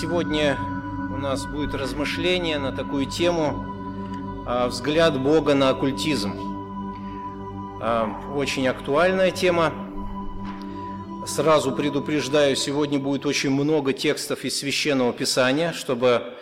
[0.00, 0.56] Сегодня
[1.12, 6.34] у нас будет размышление на такую тему а, «Взгляд Бога на оккультизм».
[7.82, 9.72] А, очень актуальная тема.
[11.26, 16.34] Сразу предупреждаю, сегодня будет очень много текстов из Священного Писания, чтобы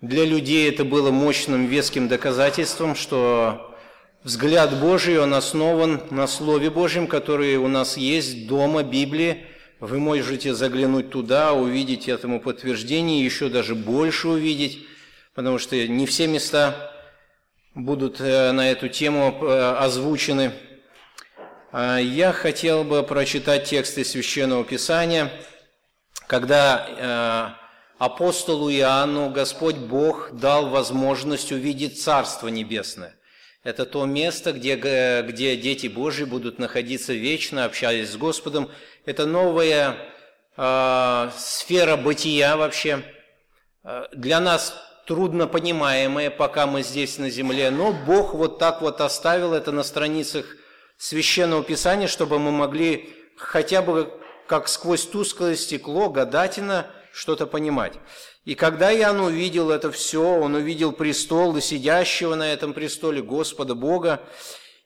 [0.00, 3.74] для людей это было мощным веским доказательством, что
[4.22, 9.48] взгляд Божий, он основан на Слове Божьем, которое у нас есть дома, Библии,
[9.84, 14.86] вы можете заглянуть туда, увидеть этому подтверждение, еще даже больше увидеть,
[15.34, 16.90] потому что не все места
[17.74, 20.52] будут э, на эту тему э, озвучены.
[21.70, 25.30] А я хотел бы прочитать тексты Священного Писания,
[26.28, 27.58] когда
[27.98, 33.16] э, апостолу Иоанну Господь Бог дал возможность увидеть Царство Небесное.
[33.64, 38.70] Это то место, где, где дети Божьи будут находиться вечно, общаясь с Господом.
[39.06, 39.96] Это новая
[40.56, 43.04] э, сфера бытия вообще.
[43.82, 44.74] А, для нас
[45.06, 49.82] трудно понимаемая, пока мы здесь на земле, но Бог вот так вот оставил это на
[49.82, 50.46] страницах
[50.96, 54.10] Священного Писания, чтобы мы могли хотя бы
[54.46, 57.94] как сквозь тусклое стекло гадательно что-то понимать.
[58.46, 63.74] И когда Иоанн увидел это все, он увидел престол и сидящего на этом престоле Господа
[63.74, 64.22] Бога,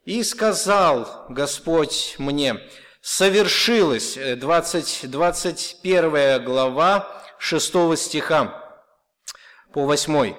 [0.04, 2.60] и сказал Господь мне,
[3.00, 8.64] совершилось, 20, 21 глава 6 стиха
[9.72, 10.34] по 8,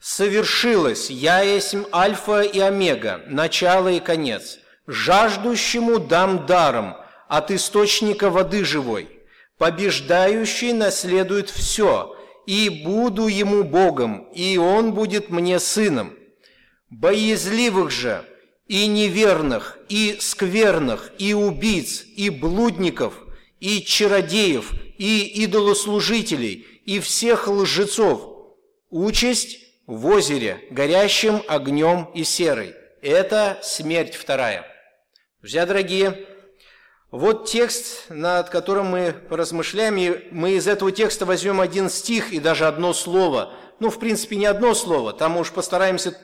[0.00, 6.96] совершилось, я есть Альфа и Омега, начало и конец, жаждущему дам даром
[7.28, 9.20] от источника воды живой,
[9.58, 12.16] побеждающий наследует все–
[12.50, 16.16] и буду ему Богом, и он будет мне сыном.
[16.88, 18.24] Боязливых же,
[18.70, 23.14] и неверных, и скверных, и убийц, и блудников,
[23.58, 28.54] и чародеев, и идолослужителей, и всех лжецов.
[28.88, 32.76] Участь в озере, горящим огнем и серой.
[33.02, 34.64] Это смерть вторая.
[35.40, 36.28] Друзья дорогие,
[37.10, 42.38] вот текст, над которым мы поразмышляем, и мы из этого текста возьмем один стих и
[42.38, 43.52] даже одно слово.
[43.80, 46.16] Ну, в принципе, не одно слово, там уж постараемся,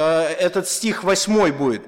[0.00, 1.82] этот стих восьмой будет.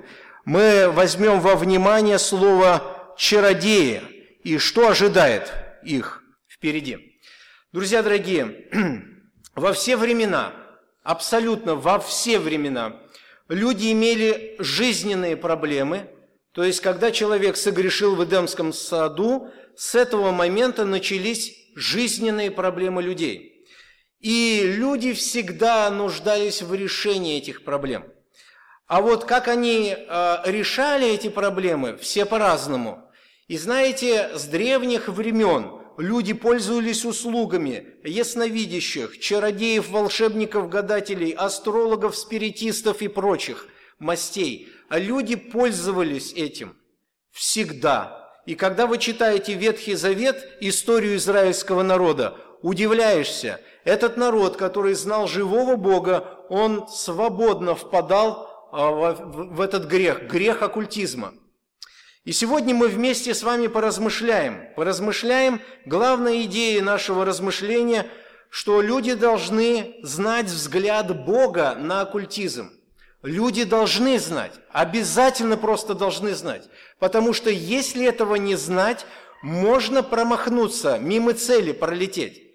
[0.45, 4.03] Мы возьмем во внимание слово «чародеи»
[4.45, 5.53] и что ожидает
[5.83, 7.21] их впереди.
[7.73, 8.69] Друзья дорогие,
[9.55, 10.53] во все времена,
[11.03, 12.97] абсолютно во все времена,
[13.49, 16.11] люди имели жизненные проблемы–
[16.59, 23.58] то есть, когда человек согрешил в Эдемском саду, с этого момента начались жизненные проблемы людей.
[24.21, 28.05] И люди всегда нуждались в решении этих проблем.
[28.87, 33.11] А вот как они э, решали эти проблемы, все по-разному.
[33.47, 43.09] И знаете, с древних времен люди пользовались услугами ясновидящих, чародеев, волшебников, гадателей, астрологов, спиритистов и
[43.09, 43.67] прочих
[43.99, 46.77] мастей– а люди пользовались этим
[47.31, 48.33] всегда.
[48.47, 55.76] И когда вы читаете Ветхий Завет, историю израильского народа, удивляешься, этот народ, который знал живого
[55.76, 61.32] Бога, он свободно впадал а, в этот грех, грех оккультизма.
[62.25, 64.75] И сегодня мы вместе с вами поразмышляем.
[64.76, 68.06] Поразмышляем, главная идея нашего размышления,
[68.50, 72.70] что люди должны знать взгляд Бога на оккультизм.
[73.22, 76.69] Люди должны знать, обязательно просто должны знать,
[76.99, 79.06] потому что если этого не знать,
[79.43, 82.48] можно промахнуться, мимо цели пролететь.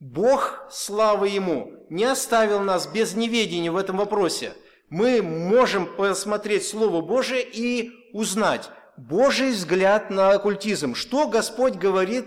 [0.00, 4.52] Бог, слава Ему, не оставил нас без неведения в этом вопросе.
[4.90, 10.94] Мы можем посмотреть Слово Божие и узнать Божий взгляд на оккультизм.
[10.94, 12.26] Что Господь говорит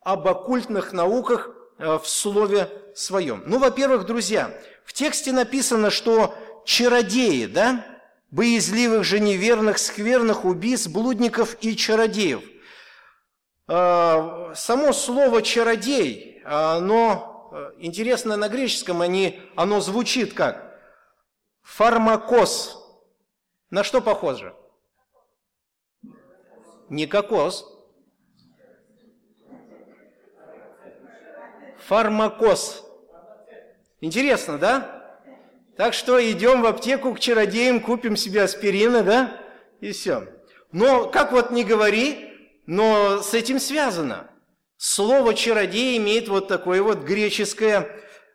[0.00, 3.44] об оккультных науках э, в Слове Своем?
[3.46, 4.52] Ну, во-первых, друзья,
[4.84, 7.86] в тексте написано, что чародеи, да?
[8.32, 12.42] Боязливых же неверных, скверных, убийц, блудников и чародеев.
[13.68, 20.78] А, само слово «чародей», оно, э, интересно на греческом, они, оно звучит как
[21.62, 22.78] «фармакос».
[23.70, 24.54] На что похоже?
[26.88, 27.66] Не кокос.
[31.86, 32.84] Фармакос.
[34.00, 35.02] Интересно, да?
[35.76, 39.40] Так что идем в аптеку к чародеям, купим себе аспирина, да,
[39.80, 40.28] и все.
[40.70, 44.30] Но, как вот не говори, но с этим связано.
[44.84, 47.88] Слово «чародей» имеет вот такое вот греческое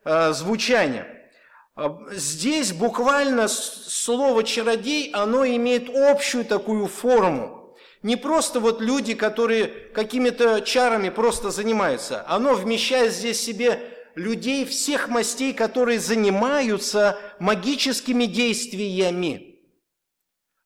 [0.05, 1.29] э, звучание.
[1.75, 7.75] А, здесь буквально слово «чародей», оно имеет общую такую форму.
[8.01, 12.23] Не просто вот люди, которые какими-то чарами просто занимаются.
[12.29, 13.81] Оно вмещает здесь себе
[14.15, 19.59] людей всех мастей, которые занимаются магическими действиями.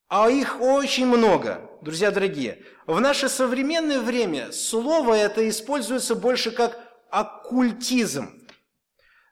[0.06, 2.62] А их очень много, друзья дорогие.
[2.86, 6.78] В наше современное время слово это используется больше как
[7.10, 8.46] оккультизм.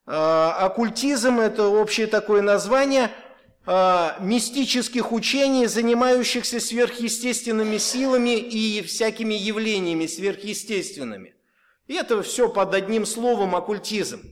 [0.07, 3.13] А, оккультизм– это общее такое название
[3.67, 11.35] а, мистических учений, занимающихся сверхъестественными силами и всякими явлениями сверхъестественными.
[11.87, 14.23] И это все под одним словом оккультизм.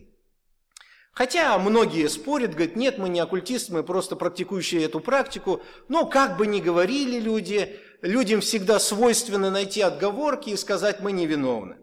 [1.19, 5.61] Хотя многие спорят, говорят, нет, мы не оккультисты, мы просто практикующие эту практику.
[5.88, 11.77] Но как бы ни говорили люди, людям всегда свойственно найти отговорки и сказать, мы невиновны.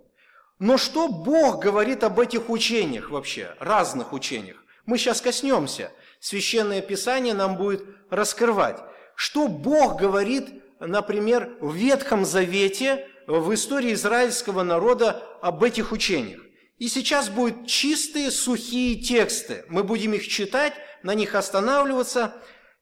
[0.59, 4.57] Но что Бог говорит об этих учениях вообще, разных учениях?
[4.85, 5.91] Мы сейчас коснемся.
[6.19, 8.79] Священное Писание нам будет раскрывать.
[9.15, 16.41] Что Бог говорит, например, в Ветхом Завете в истории израильского народа об этих учениях.
[16.77, 19.65] И сейчас будут чистые, сухие тексты.
[19.69, 20.73] Мы будем их читать,
[21.03, 22.33] на них останавливаться.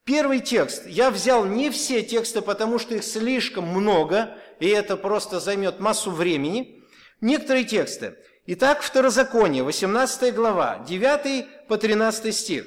[0.06, 0.86] Первый текст.
[0.86, 6.12] Я взял не все тексты, потому что их слишком много, и это просто займет массу
[6.12, 6.84] времени.
[7.22, 8.16] Некоторые тексты.
[8.46, 12.66] Итак, Второзаконие, 18 глава, 9 по 13 стих.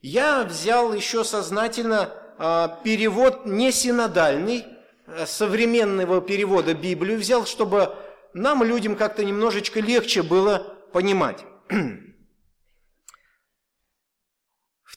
[0.00, 4.64] Я взял еще сознательно э, перевод не синодальный,
[5.08, 7.94] Э, современного перевода Библию взял, чтобы
[8.34, 11.44] нам, людям, как-то немножечко легче было понимать.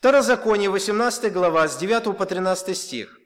[0.02, 3.20] Второзаконие, 18 глава, с 9 по 13 стих.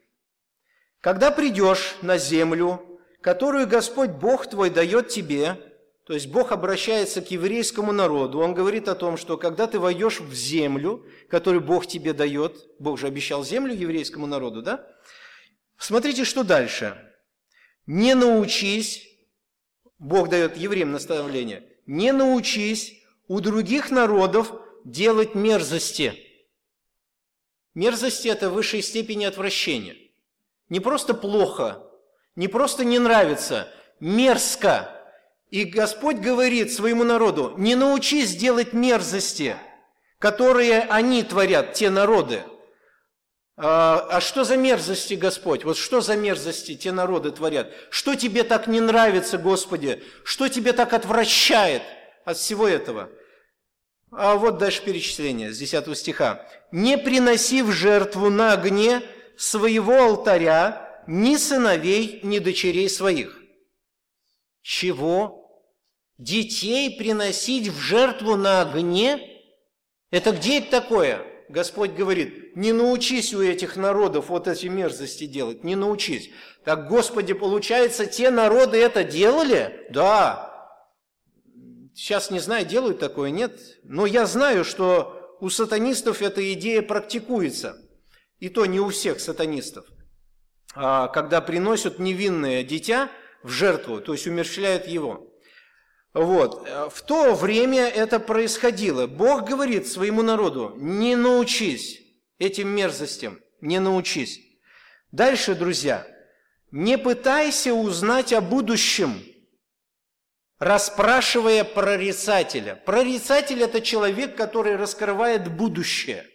[0.99, 5.57] «Когда придешь на землю, которую Господь Бог твой дает тебе,
[6.05, 10.19] то есть Бог обращается к еврейскому народу, Он говорит о том, что когда ты войдешь
[10.19, 14.85] в землю, которую Бог тебе дает, Бог же обещал землю еврейскому народу, да?
[15.77, 17.01] Смотрите, что дальше.
[17.85, 19.07] Не научись,
[19.97, 24.51] Бог дает евреям наставление, не научись у других народов
[24.83, 26.24] делать мерзости.
[27.75, 29.95] Мерзости– это высшей степени отвращения.
[30.69, 31.83] Не просто плохо,
[32.35, 33.67] не просто не нравится,
[33.99, 34.89] мерзко.
[35.51, 39.55] И Господь говорит своему народу, не научись делать мерзости,
[40.17, 42.41] которые они творят, те народы–
[43.57, 45.63] а, а что за мерзости, Господь?
[45.63, 47.71] Вот что за мерзости те народы творят?
[47.89, 50.03] Что тебе так не нравится, Господи?
[50.23, 51.81] Что тебе так отвращает
[52.25, 53.09] от всего этого?
[54.11, 56.47] А вот дальше перечисление с 10 стиха.
[56.71, 59.01] «Не приноси в жертву на огне
[59.37, 63.41] своего алтаря ни сыновей, ни дочерей своих».
[64.61, 65.63] Чего?
[66.17, 69.19] Детей приносить в жертву на огне?
[70.09, 71.23] Это где это такое?
[71.49, 76.31] Господь говорит, не научись у этих народов вот эти мерзости делать, не научись.
[76.63, 79.85] Так, Господи, получается, те народы это делали?
[79.91, 80.54] Да.
[81.95, 83.57] Сейчас не знаю, делают такое, нет.
[83.83, 87.81] Но я знаю, что у сатанистов эта идея практикуется.
[88.39, 89.85] И то не у всех сатанистов.
[90.75, 93.09] А когда приносят невинное дитя
[93.43, 95.31] в жертву, то есть умерщвляют его.
[96.13, 96.67] Вот.
[96.91, 99.07] В то время это происходило.
[99.07, 102.01] Бог говорит своему народу, не научись
[102.39, 104.41] этим мерзостям, не научись.
[105.13, 106.05] Дальше, друзья,
[106.71, 109.23] не пытайся узнать о будущем,
[110.65, 112.75] расспрашивая прорицателя.
[112.75, 116.25] Прорицатель– это человек, который раскрывает будущее.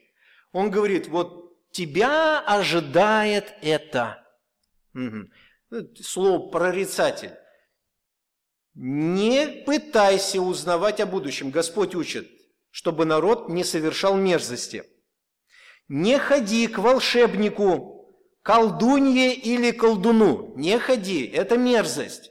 [0.53, 4.25] Он говорит, вот тебя ожидает это.
[4.95, 5.83] Угу.
[6.01, 7.33] Слово «прорицатель».
[8.75, 11.51] Не пытайся узнавать о будущем.
[11.51, 12.31] Господь учит,
[12.71, 14.85] чтобы народ не совершал мерзости.
[15.89, 18.09] Не ходи к волшебнику,
[18.43, 20.55] колдунье или колдуну.
[20.57, 22.31] Не ходи, это мерзость.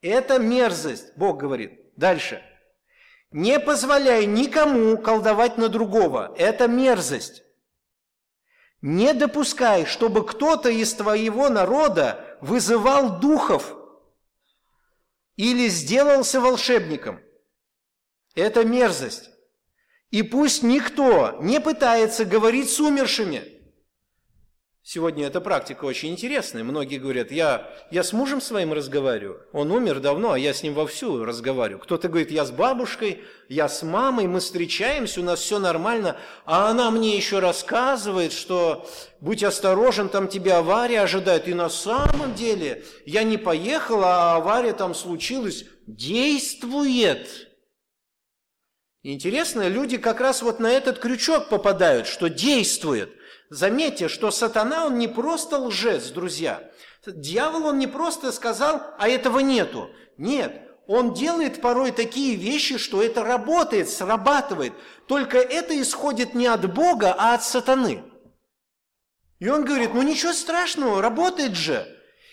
[0.00, 1.80] Это мерзость, Бог говорит.
[1.96, 2.42] Дальше.
[3.30, 6.34] Не позволяй никому колдовать на другого.
[6.38, 7.42] Это мерзость.
[8.80, 13.74] Не допускай, чтобы кто-то из твоего народа вызывал духов–
[15.38, 17.20] или сделался волшебником.
[18.34, 19.30] Это мерзость.
[20.10, 23.57] И пусть никто не пытается говорить с умершими.
[24.90, 26.64] Сегодня эта практика очень интересная.
[26.64, 29.42] Многие говорят, я, я с мужем своим разговариваю.
[29.52, 31.82] Он умер давно, а я с ним вовсю разговариваю.
[31.82, 36.16] Кто-то говорит, я с бабушкой, я с мамой, мы встречаемся, у нас все нормально.
[36.46, 38.88] А она мне еще рассказывает, что
[39.20, 41.48] будь осторожен, там тебя авария ожидает.
[41.48, 45.66] И на самом деле я не поехала, а авария там случилась.
[45.86, 47.28] Действует.
[49.02, 53.17] Интересно, люди как раз вот на этот крючок попадают, что действует.
[53.50, 56.70] Заметьте, что сатана, он не просто лжец, друзья.
[57.06, 59.90] Дьявол, он не просто сказал, а этого нету.
[60.18, 64.74] Нет, он делает порой такие вещи, что это работает, срабатывает.
[65.06, 68.02] Только это исходит не от Бога, а от сатаны.
[69.38, 71.86] И он говорит, ну ничего страшного, работает же.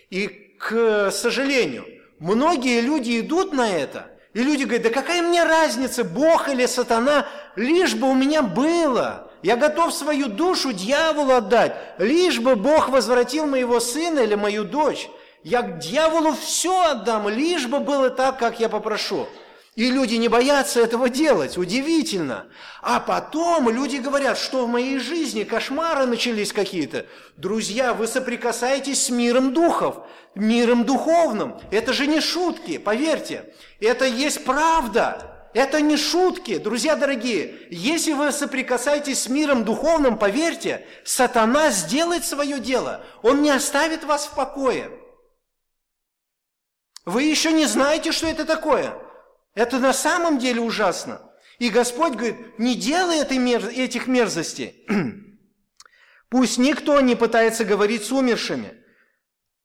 [0.10, 0.28] И,
[0.60, 1.86] к сожалению,
[2.20, 7.28] многие люди идут на это, и люди говорят, да какая мне разница, Бог или сатана,
[7.56, 9.25] лишь бы у меня было.
[9.46, 15.08] Я готов свою душу дьяволу отдать, лишь бы Бог возвратил моего сына или мою дочь.
[15.44, 19.28] Я к дьяволу все отдам, лишь бы было так, как я попрошу.
[19.76, 22.48] И люди не боятся этого делать, удивительно.
[22.82, 27.06] А потом люди говорят, что в моей жизни кошмары начались какие-то.
[27.38, 29.98] Друзья, вы соприкасаетесь с миром духов,
[30.34, 31.56] миром духовным.
[31.70, 33.54] Это же не шутки, поверьте.
[33.80, 35.35] Это есть правда.
[35.56, 37.70] Это не шутки, друзья дорогие.
[37.72, 43.06] Если вы соприкасаетесь с миром духовным, поверьте, сатана сделает свое дело.
[43.22, 44.92] Он не оставит вас в покое.
[47.06, 49.02] Вы еще не знаете, что это такое.
[49.54, 51.22] Это на самом деле ужасно.
[51.58, 53.38] И Господь говорит, не делай этой
[53.78, 54.86] этих мерзостей.
[56.30, 58.74] Пусть никто не пытается говорить с умершими.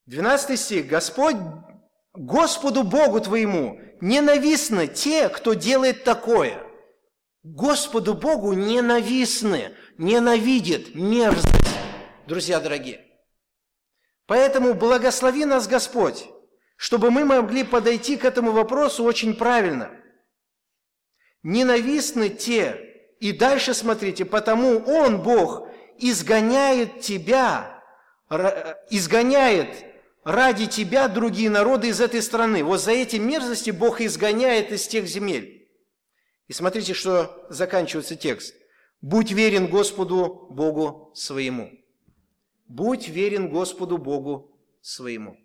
[0.07, 0.87] 12 стих.
[0.87, 1.35] Господь,
[2.13, 6.63] Господу Богу твоему ненавистны те, кто делает такое.
[7.43, 11.47] Господу Богу ненавистны, ненавидит мерзость,
[12.27, 13.07] друзья дорогие.
[14.27, 16.29] Поэтому благослови нас Господь
[16.81, 19.91] чтобы мы могли подойти к этому вопросу очень правильно.
[21.43, 27.85] Ненавистны те, и дальше смотрите, потому Он, Бог, изгоняет тебя,
[28.89, 29.69] изгоняет
[30.25, 32.63] ради тебя другие народы из этой страны.
[32.63, 35.69] Вот за эти мерзости Бог изгоняет из тех земель.
[36.49, 38.55] И смотрите, что заканчивается текст.
[39.01, 41.71] «Будь верен Господу Богу своему».
[42.67, 45.39] «Будь верен Господу Богу своему».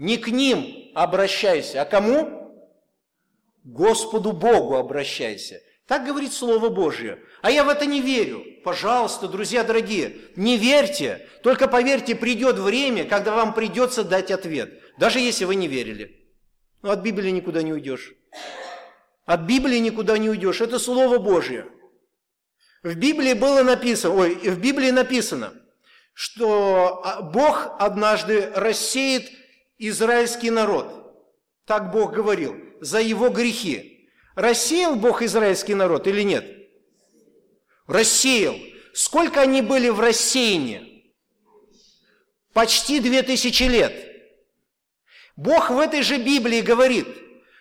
[0.00, 2.54] Не к ним обращайся, а кому?
[3.64, 5.60] Господу Богу обращайся.
[5.90, 7.18] Так говорит Слово Божье.
[7.42, 8.44] А я в это не верю.
[8.62, 11.28] Пожалуйста, друзья дорогие, не верьте.
[11.42, 14.80] Только поверьте, придет время, когда вам придется дать ответ.
[14.98, 16.30] Даже если вы не верили.
[16.82, 18.14] Но от Библии никуда не уйдешь.
[19.26, 20.60] От Библии никуда не уйдешь.
[20.60, 21.66] Это Слово Божье.
[22.84, 25.54] В Библии было написано, ой, в Библии написано,
[26.14, 29.28] что а, Бог однажды рассеет
[29.76, 30.86] израильский народ.
[31.64, 33.89] Так Бог говорил, за его грехи.
[34.34, 36.44] Рассеял Бог израильский народ или нет?
[37.86, 38.56] Рассеял.
[38.94, 41.12] Сколько они были в рассеянии?
[42.52, 43.94] Почти две тысячи лет.
[45.36, 47.06] Бог в этой же Библии говорит,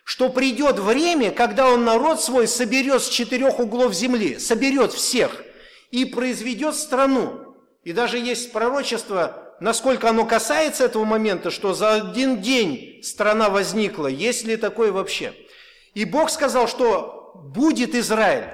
[0.03, 5.43] что придет время, когда Он народ свой соберет с четырех углов земли, соберет всех
[5.91, 7.55] и произведет страну.
[7.83, 14.07] И даже есть пророчество насколько оно касается этого момента, что за один день страна возникла,
[14.07, 15.33] есть ли такое вообще.
[15.99, 18.47] И Бог сказал, что будет Израиль.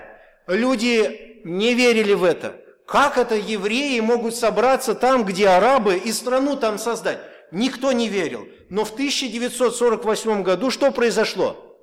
[0.48, 2.60] Люди не верили в это.
[2.88, 7.20] Как это евреи могут собраться там, где арабы, и страну там создать?
[7.52, 8.48] Никто не верил.
[8.72, 11.78] Но в 1948 году что произошло?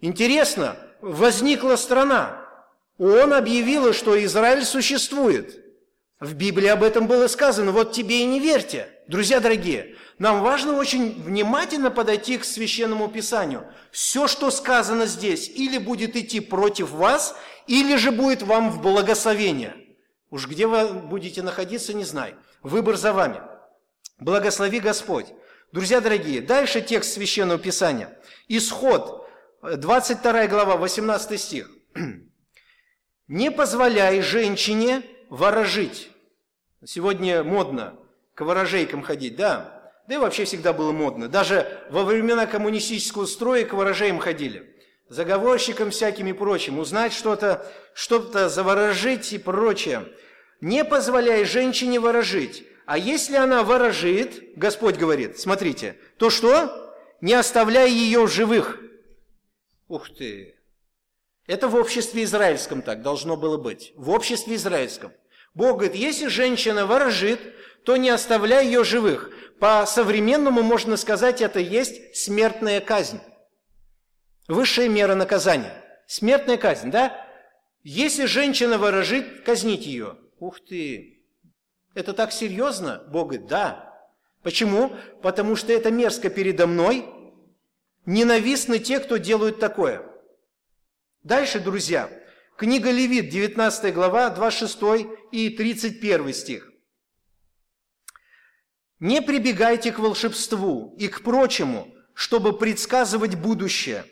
[0.00, 2.46] Интересно, возникла страна.
[2.98, 5.58] Он объявил, что Израиль существует.
[6.20, 8.88] В Библии об этом было сказано, вот тебе и не верьте.
[9.08, 13.64] Друзья дорогие, нам важно очень внимательно подойти к Священному Писанию.
[13.92, 19.76] Все, что сказано здесь, или будет идти против вас, или же будет вам в благословение.
[20.30, 22.36] Уж где вы будете находиться, не знаю.
[22.62, 23.40] Выбор за вами.
[24.18, 25.26] Благослови Господь.
[25.70, 28.18] Друзья дорогие, дальше текст Священного Писания.
[28.48, 29.28] Исход,
[29.62, 31.70] 22 глава, 18 стих.
[33.28, 36.10] «Не позволяй женщине ворожить.
[36.84, 37.96] Сегодня модно
[38.34, 39.77] к ворожейкам ходить, да.
[40.08, 41.28] Да и вообще всегда было модно.
[41.28, 44.74] Даже во времена коммунистического строя к ворожеям ходили.
[45.10, 46.78] Заговорщикам всяким и прочим.
[46.78, 50.08] Узнать что-то, что-то заворожить и прочее.
[50.62, 52.64] Не позволяй женщине ворожить.
[52.86, 56.96] А если она ворожит, Господь говорит, смотрите, то что?
[57.20, 58.80] Не оставляй ее в живых.
[59.88, 60.54] Ух ты!
[61.46, 63.92] Это в обществе израильском так должно было быть.
[63.94, 65.12] В обществе израильском.
[65.52, 67.40] Бог говорит, если женщина ворожит,
[67.88, 69.30] то не оставляй ее живых.
[69.60, 73.18] По-современному можно сказать, это есть смертная казнь.
[74.46, 75.72] Высшая мера наказания.
[76.06, 77.26] Смертная казнь, да?
[77.82, 80.18] Если женщина ворожит, казнить ее.
[80.38, 81.24] Ух ты!
[81.94, 83.02] Это так серьезно?
[83.08, 83.98] Бог говорит, да.
[84.42, 84.94] Почему?
[85.22, 87.06] Потому что это мерзко передо мной.
[88.04, 90.04] Ненавистны те, кто делают такое.
[91.22, 92.10] Дальше, друзья,
[92.58, 96.68] книга Левит, 19 глава, 26 и 31 стих.
[99.00, 104.04] «Не прибегайте к волшебству и к прочему, чтобы предсказывать будущее».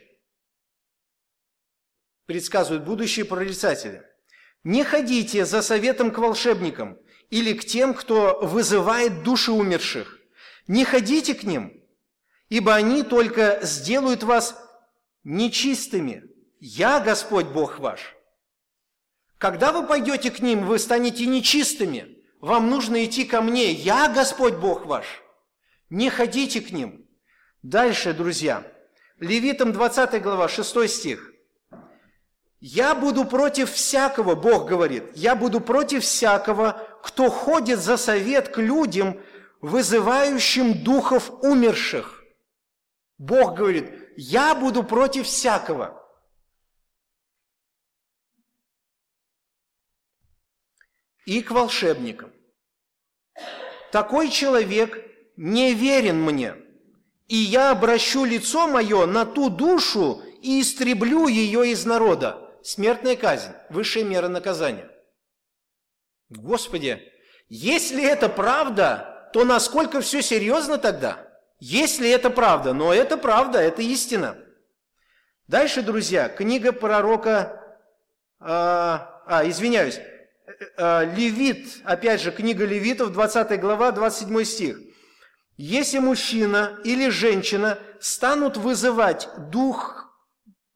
[2.26, 4.02] Предсказывают будущее прорицатели.
[4.64, 6.98] «Не ходите за советом к волшебникам
[7.30, 10.18] или к тем, кто вызывает души умерших.
[10.66, 11.84] Не ходите к ним,
[12.48, 14.56] ибо они только сделают вас
[15.24, 16.24] нечистыми.
[16.58, 18.16] Я Господь Бог ваш».
[19.38, 22.15] Когда вы пойдете к ним, вы станете нечистыми.
[22.40, 23.72] Вам нужно идти ко мне.
[23.72, 25.22] Я Господь Бог ваш.
[25.90, 27.06] Не ходите к ним.
[27.62, 28.64] Дальше, друзья.
[29.18, 31.32] Левитам 20 глава, 6 стих.
[32.60, 38.58] «Я буду против всякого, Бог говорит, я буду против всякого, кто ходит за совет к
[38.58, 39.20] людям,
[39.60, 42.22] вызывающим духов умерших».
[43.18, 46.05] Бог говорит, я буду против всякого.
[51.26, 52.32] И к волшебникам.
[53.92, 55.04] Такой человек
[55.36, 56.54] не верен мне,
[57.28, 62.42] и я обращу лицо мое на ту душу и истреблю ее из народа.
[62.62, 64.90] Смертная казнь, высшая мера наказания.
[66.30, 67.12] Господи,
[67.48, 71.26] если это правда, то насколько все серьезно тогда?
[71.58, 74.36] Если это правда, но это правда, это истина.
[75.48, 77.78] Дальше, друзья, книга пророка,
[78.40, 80.00] а, а извиняюсь,
[80.78, 84.78] Левит, опять же, книга Левитов, 20 глава, 27 стих.
[85.56, 90.06] Если мужчина или женщина станут вызывать дух,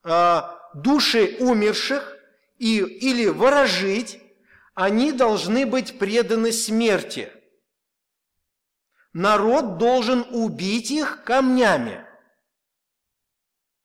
[0.03, 2.17] а, души умерших
[2.57, 4.23] и, или ворожить,
[4.75, 7.31] они должны быть преданы смерти.
[9.13, 12.07] Народ должен убить их камнями.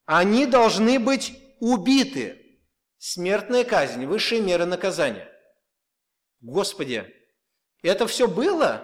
[0.05, 2.61] Они должны быть убиты.
[2.97, 5.29] Смертная казнь, высшая мера наказания.
[6.45, 7.11] Господи,
[7.81, 8.83] это все было?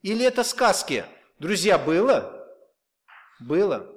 [0.00, 1.04] Или это сказки?
[1.38, 2.48] Друзья, было?
[3.40, 3.92] Было.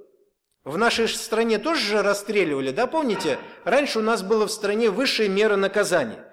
[0.66, 3.40] В нашей стране тоже же расстреливали, да, помните?
[3.64, 6.30] Раньше у нас было в стране высшая мера наказания.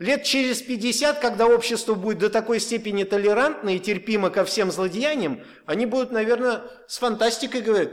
[0.00, 5.44] Лет через 50, когда общество будет до такой степени толерантно и терпимо ко всем злодеяниям,
[5.64, 7.90] они будут, наверное, с фантастикой говорить,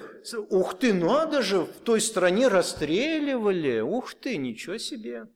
[0.50, 5.28] ух ты, надо же, в той стране расстреливали, ух ты, ничего себе.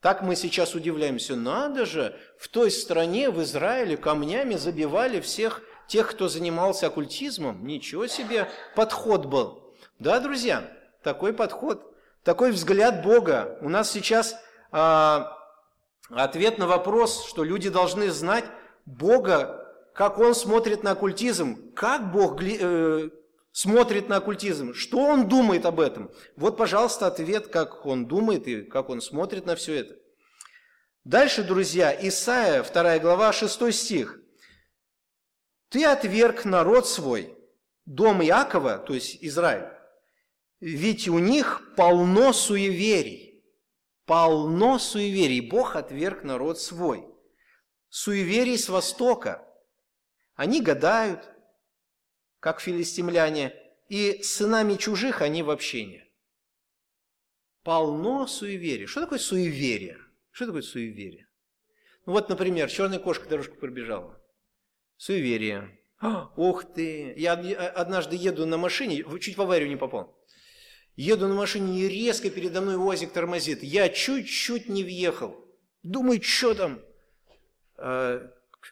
[0.00, 6.10] Так мы сейчас удивляемся, надо же, в той стране, в Израиле, камнями забивали всех тех,
[6.10, 7.66] кто занимался оккультизмом.
[7.66, 9.74] Ничего себе подход был.
[9.98, 10.64] Да, друзья,
[11.02, 13.58] такой подход, такой взгляд Бога.
[13.60, 14.36] У нас сейчас
[14.72, 15.36] а,
[16.08, 18.44] ответ на вопрос, что люди должны знать
[18.86, 23.10] Бога, как Он смотрит на оккультизм, как Бог э,
[23.52, 26.10] смотрит на оккультизм, что Он думает об этом.
[26.36, 29.96] Вот, пожалуйста, ответ, как Он думает и как Он смотрит на все это.
[31.04, 34.20] Дальше, друзья, Исаия, 2 глава, 6 стих.
[35.68, 37.36] «Ты отверг народ свой,
[37.86, 39.70] дом Иакова, то есть Израиль,
[40.60, 43.30] ведь у них полно суеверий
[44.10, 45.40] полно суеверий.
[45.40, 47.06] Бог отверг народ свой.
[47.90, 49.46] Суеверий с Востока.
[50.34, 51.30] Они гадают,
[52.40, 53.54] как филистимляне,
[53.88, 56.06] и сынами чужих они в общении.
[57.62, 58.86] Полно суеверий.
[58.86, 59.98] Что такое суеверие?
[60.30, 61.28] Что такое суеверие?
[62.06, 64.20] Ну вот, например, черная кошка дорожку пробежала.
[64.96, 65.78] Суеверие.
[66.36, 67.12] Ух ты!
[67.16, 70.18] Я однажды еду на машине, чуть в аварию не попал.
[70.96, 73.62] Еду на машине, и резко передо мной УАЗик тормозит.
[73.62, 75.36] Я чуть-чуть не въехал.
[75.82, 76.80] Думаю, что там?
[77.76, 78.30] А,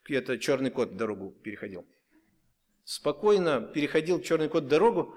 [0.08, 1.86] это черный кот дорогу переходил.
[2.88, 5.14] Спокойно переходил черный кот дорогу.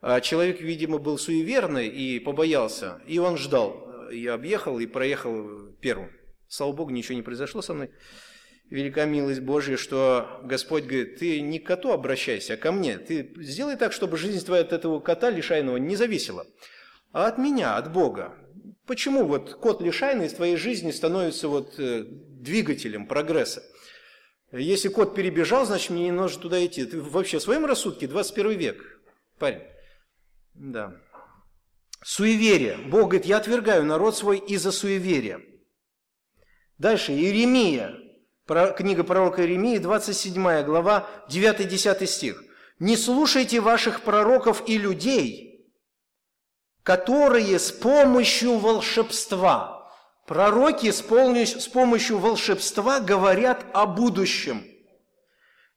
[0.00, 3.00] А человек, видимо, был суеверный и побоялся.
[3.06, 4.10] И он ждал.
[4.10, 6.10] Я объехал и проехал первым.
[6.48, 7.90] Слава Богу, ничего не произошло со мной
[8.68, 12.98] велика милость Божья, что Господь говорит, ты не к коту обращайся, а ко мне.
[12.98, 16.46] Ты сделай так, чтобы жизнь твоя от этого кота лишайного не зависела,
[17.12, 18.34] а от меня, от Бога.
[18.86, 23.62] Почему вот кот лишайный из твоей жизни становится вот э, двигателем прогресса?
[24.52, 26.84] Если кот перебежал, значит, мне не нужно туда идти.
[26.84, 29.00] Ты вообще в своем рассудке 21 век,
[29.38, 29.62] парень.
[30.54, 30.96] Да.
[32.02, 32.76] Суеверие.
[32.76, 35.40] Бог говорит, я отвергаю народ свой из-за суеверия.
[36.78, 37.94] Дальше, Иеремия,
[38.76, 42.42] Книга пророка Иеремии, 27 глава, 9-10 стих.
[42.78, 45.70] «Не слушайте ваших пророков и людей,
[46.82, 49.77] которые с помощью волшебства,
[50.28, 54.62] пророки с помощью волшебства говорят о будущем.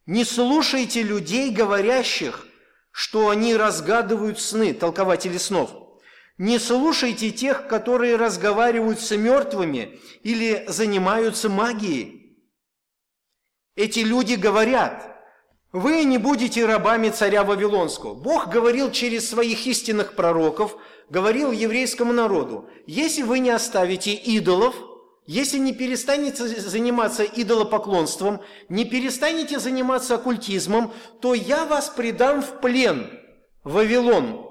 [0.06, 2.46] Не слушайте людей, говорящих,
[2.92, 5.72] что они разгадывают сны, толкователи снов.
[6.38, 12.38] Не слушайте тех, которые разговаривают с мертвыми или занимаются магией.
[13.76, 15.11] Эти люди говорят,
[15.72, 18.14] вы не будете рабами царя Вавилонского.
[18.14, 20.76] Бог говорил через своих истинных пророков,
[21.10, 24.76] говорил еврейскому народу, если вы не оставите идолов,
[25.26, 33.10] если не перестанете заниматься идолопоклонством, не перестанете заниматься оккультизмом, то я вас предам в плен
[33.64, 34.48] Вавилон.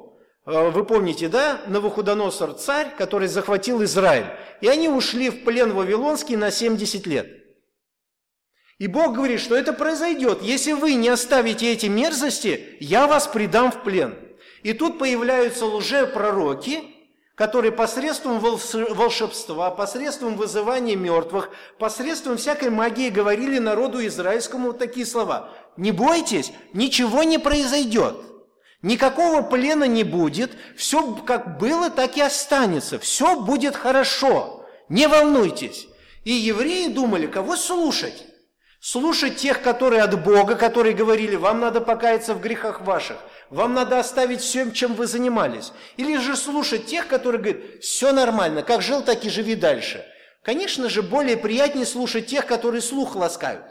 [0.47, 4.27] А, вы помните, да, Навуходоносор царь, который захватил Израиль.
[4.63, 7.40] И они ушли в плен Вавилонский на 70 лет.
[8.81, 10.41] И Бог говорит, что это произойдет.
[10.41, 14.15] Если вы не оставите эти мерзости, я вас предам в плен.
[14.63, 16.85] И тут появляются лжепророки,
[17.35, 25.51] которые посредством волшебства, посредством вызывания мертвых, посредством всякой магии говорили народу израильскому такие слова.
[25.77, 28.17] Не бойтесь, ничего не произойдет.
[28.81, 35.87] Никакого плена не будет, все как было, так и останется, все будет хорошо, не волнуйтесь.
[36.25, 38.30] И евреи думали, кого слушать?
[38.81, 43.19] Слушать тех, которые от Бога, которые говорили, вам надо покаяться в грехах ваших,
[43.51, 45.73] вам надо оставить все, чем вы занимались.
[45.99, 50.03] Или же слушать тех, которые говорят, все нормально, как жил, так и живи дальше.
[50.43, 53.67] Конечно же, более приятнее слушать тех, которые слух ласкают.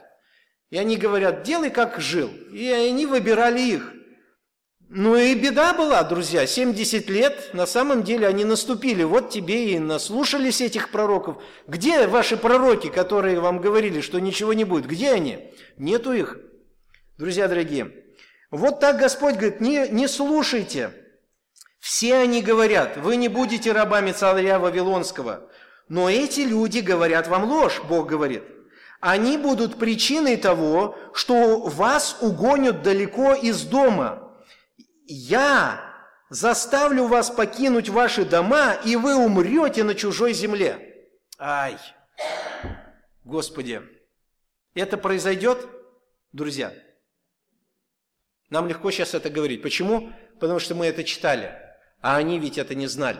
[0.70, 2.30] И они говорят, делай, как жил.
[2.54, 3.92] И они выбирали их.
[4.92, 9.04] Ну и беда была, друзья, 70 лет на самом деле они наступили.
[9.04, 11.44] Вот тебе и наслушались этих пророков.
[11.68, 14.88] Где ваши пророки, которые вам говорили, что ничего не будет?
[14.88, 15.54] Где они?
[15.78, 16.40] Нету их.
[17.20, 17.94] Друзья дорогие,
[18.50, 20.92] вот так Господь говорит, не, не слушайте.
[21.80, 25.52] Все они говорят, вы не будете рабами царя Вавилонского.
[25.88, 28.42] Но эти люди говорят вам ложь, Бог говорит.
[29.02, 34.26] Они будут причиной того, что вас угонят далеко из дома–
[35.10, 35.82] я
[36.30, 41.10] заставлю вас покинуть ваши дома, и вы умрете на чужой земле.
[41.40, 41.78] Ай,
[43.24, 43.82] Господи,
[44.76, 45.68] это произойдет,
[46.32, 46.74] друзья?
[48.50, 49.62] Нам легко сейчас это говорить.
[49.62, 50.14] Почему?
[50.40, 51.58] Потому что мы это читали,
[52.02, 53.20] а они ведь это не знали.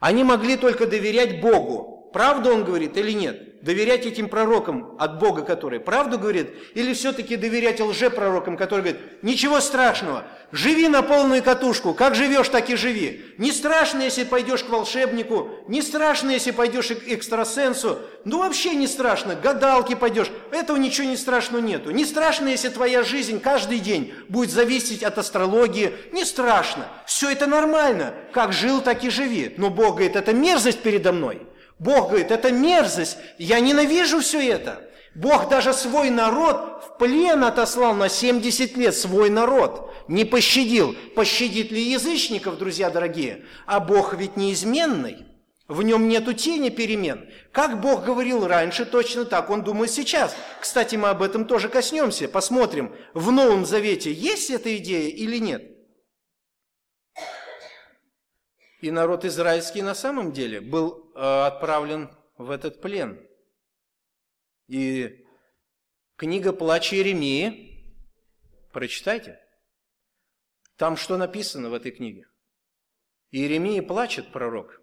[0.00, 1.95] Они могли только доверять Богу.
[2.16, 3.56] Правду он говорит или нет?
[3.60, 9.60] доверять этим пророкам от Бога, которые правду говорят, или все-таки доверять лжепророкам, которые говорят, ничего
[9.60, 13.24] страшного, живи на полную катушку, как живешь, так и живи.
[13.38, 18.86] Не страшно, если пойдешь к волшебнику, не страшно, если пойдешь к экстрасенсу, ну вообще не
[18.86, 21.90] страшно, к гадалке пойдешь, этого ничего не страшного нету.
[21.90, 27.48] Не страшно, если твоя жизнь каждый день будет зависеть от астрологии, не страшно, все это
[27.48, 29.54] нормально, как жил, так и живи.
[29.56, 31.42] Но Бог говорит, это мерзость передо мной–
[31.78, 34.82] Бог говорит, это мерзость, я ненавижу все это.
[35.14, 39.90] Бог даже свой народ в плен отослал на 70 лет, свой народ.
[40.08, 40.94] Не пощадил.
[41.14, 43.44] Пощадит ли язычников, друзья дорогие?
[43.64, 45.26] А Бог ведь неизменный.
[45.68, 47.28] В нем нету тени перемен.
[47.50, 50.36] Как Бог говорил раньше, точно так Он думает сейчас.
[50.60, 52.28] Кстати, мы об этом тоже коснемся.
[52.28, 55.75] Посмотрим, в Новом Завете есть эта идея или нет.
[58.80, 63.18] И народ израильский на самом деле был э, отправлен в этот плен.
[64.68, 65.24] И
[66.16, 67.94] книга «Плач Иеремии»,
[68.72, 69.40] прочитайте,
[70.76, 72.26] там что написано в этой книге?
[73.30, 74.80] Иеремия плачет, пророк.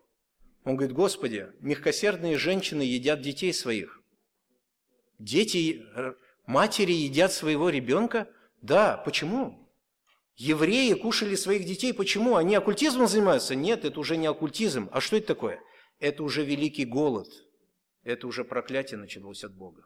[0.64, 4.02] Он говорит, Господи, мягкосердные женщины едят детей своих.
[5.20, 6.14] Дети, э,
[6.48, 8.28] матери едят своего ребенка?
[8.62, 9.63] Да, почему?
[10.36, 11.94] Евреи кушали своих детей.
[11.94, 12.36] Почему?
[12.36, 13.56] Они оккультизмом занимаются?
[13.56, 14.90] Нет, это уже не оккультизм.
[14.92, 15.62] А что это такое?
[16.00, 17.28] Это уже великий голод.
[18.04, 19.86] Это уже проклятие началось от Бога.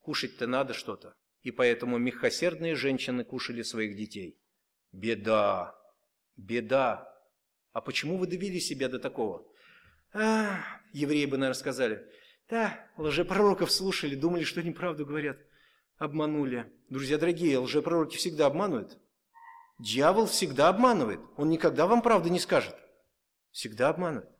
[0.00, 1.14] Кушать-то надо что-то.
[1.42, 4.38] И поэтому мягкосердные женщины кушали своих детей.
[4.92, 5.74] Беда,
[6.36, 7.08] беда.
[7.72, 9.46] А почему вы довели себя до такого?
[10.12, 10.60] А,
[10.92, 12.04] евреи бы, наверное, сказали,
[12.48, 15.38] да, лжепророков слушали, думали, что они правду говорят.
[15.98, 16.72] Обманули.
[16.88, 18.98] Друзья дорогие, лжепророки всегда обманывают.
[19.78, 21.20] Дьявол всегда обманывает.
[21.36, 22.74] Он никогда вам правды не скажет.
[23.50, 24.30] Всегда обманывает.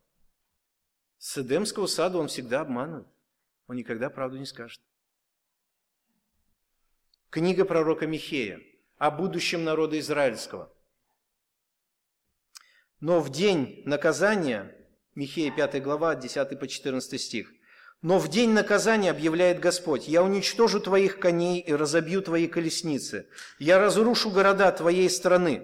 [1.17, 3.07] С Эдемского сада он всегда обманывает.
[3.67, 4.81] Он никогда правду не скажет.
[7.29, 8.61] Книга пророка Михея
[8.97, 10.73] о будущем народа израильского.
[12.99, 14.75] Но в день наказания,
[15.13, 17.53] Михея 5 глава, 10 по 14 стих,
[18.01, 23.27] но в день наказания объявляет Господь, «Я уничтожу твоих коней и разобью твои колесницы.
[23.59, 25.63] Я разрушу города твоей страны,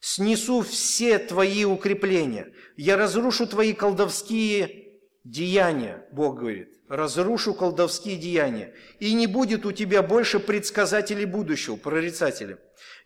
[0.00, 2.52] снесу все твои укрепления.
[2.76, 4.88] Я разрушу твои колдовские
[5.24, 12.56] деяния, Бог говорит, разрушу колдовские деяния, и не будет у тебя больше предсказателей будущего, прорицателей.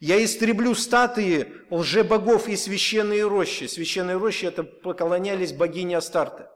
[0.00, 3.64] Я истреблю статуи лжебогов и священные рощи.
[3.64, 6.46] Священные рощи– это поклонялись богине Астарте.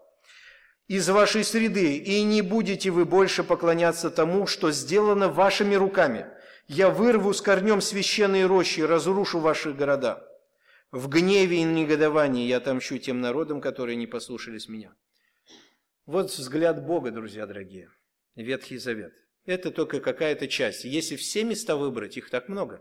[0.89, 6.27] Из вашей среды, и не будете вы больше поклоняться тому, что сделано вашими руками.
[6.69, 10.25] Я вырву с корнем священные рощи и разрушу ваши города.
[10.93, 14.95] В гневе и негодовании я отомщу тем народам, которые не послушались меня.
[16.07, 17.91] Вот взгляд Бога, друзья дорогие,
[18.37, 19.13] Ветхий Завет.
[19.45, 20.85] Это только какая-то часть.
[20.85, 22.81] Если все места выбрать, их так много.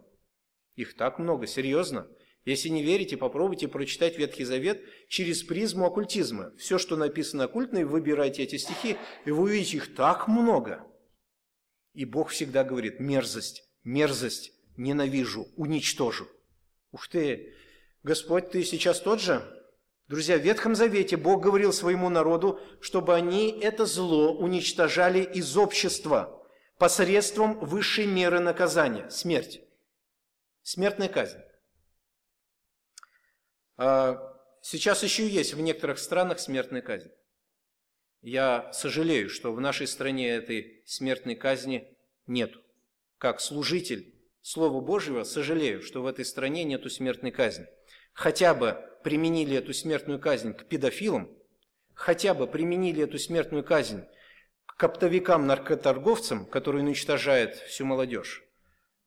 [0.76, 2.08] Их так много, серьезно.
[2.46, 6.54] Если не верите, попробуйте прочитать Ветхий Завет через призму оккультизма.
[6.58, 10.86] Все, что написано оккультно, выбирайте эти стихи, и вы увидите их так много.
[11.94, 16.28] И Бог всегда говорит, мерзость, мерзость, ненавижу, уничтожу.
[16.92, 17.56] Ух ты,
[18.04, 19.42] Господь, ты сейчас тот же?
[20.08, 26.46] Друзья, в Ветхом Завете Бог говорил своему народу, чтобы они это зло уничтожали из общества
[26.78, 29.62] посредством высшей меры наказания– смерть.
[30.62, 31.40] Смертная казнь.
[33.78, 37.12] А, сейчас еще есть в некоторых странах смертная казнь.
[38.22, 41.96] Я сожалею, что в нашей стране этой смертной казни
[42.28, 42.54] нет.
[43.18, 44.16] Как служитель
[44.48, 47.66] Слова Божьего сожалею, что в этой стране нету смертной казни.
[48.14, 51.36] Хотя бы применили эту смертную казнь к педофилам,
[51.96, 54.04] хотя бы применили эту смертную казнь
[54.68, 58.44] к оптовикам-наркоторговцам, которые уничтожают всю молодежь,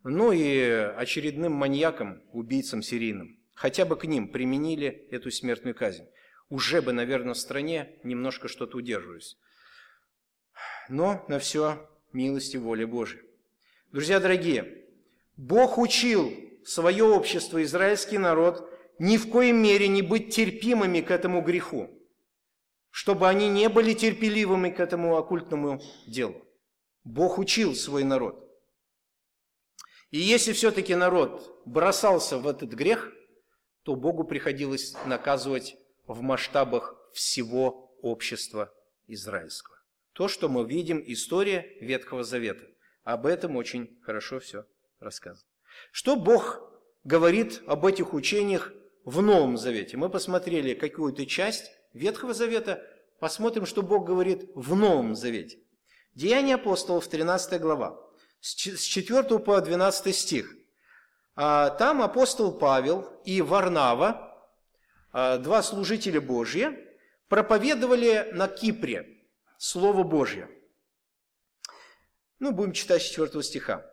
[0.02, 0.58] ну и
[0.96, 6.08] очередным маньякам, убийцам серийным, хотя бы к ним применили эту смертную казнь.
[6.48, 9.36] Уже бы, наверное, в стране немножко что-то удерживались.
[10.88, 13.20] Но на все милости воли Божьей.
[13.90, 14.86] Друзья дорогие,
[15.36, 16.32] Бог учил
[16.64, 21.90] свое общество, израильский народ, ни в коей мере не быть терпимыми к этому греху,
[22.90, 26.46] чтобы они не были терпеливыми к этому оккультному делу.
[27.02, 28.48] Бог учил свой народ.
[30.12, 33.12] И если все-таки народ бросался в этот грех,
[33.88, 38.70] то Богу приходилось наказывать в масштабах всего общества
[39.06, 39.78] израильского.
[40.12, 42.66] То, что мы видим, история Ветхого Завета.
[43.02, 44.66] Об этом очень хорошо все
[45.00, 45.48] рассказано.
[45.90, 46.60] Что Бог
[47.02, 48.74] говорит об этих учениях
[49.06, 49.96] в Новом Завете.
[49.96, 52.86] Мы посмотрели какую-то часть Ветхого Завета,
[53.20, 55.60] посмотрим, что Бог говорит в Новом Завете.
[56.14, 57.98] Деяния апостолов, 13 глава,
[58.42, 60.57] с 4 по 12 стих.
[61.40, 64.36] А, там апостол Павел и Варнава,
[65.12, 66.76] а, два служителя Божьи,
[67.28, 69.06] проповедовали на Кипре
[69.56, 70.48] Слово Божье.
[72.40, 73.88] Ну, будем читать с 4 стиха.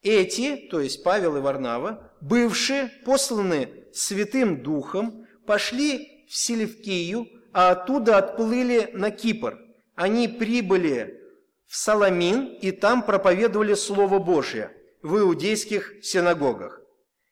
[0.00, 8.16] Эти, то есть Павел и Варнава, бывшие посланы Святым Духом, пошли в Селевкию, а оттуда
[8.16, 9.58] отплыли на Кипр.
[9.94, 11.20] Они прибыли
[11.66, 14.77] в Саламин и там проповедовали Слово Божие
[15.08, 16.82] в иудейских синагогах.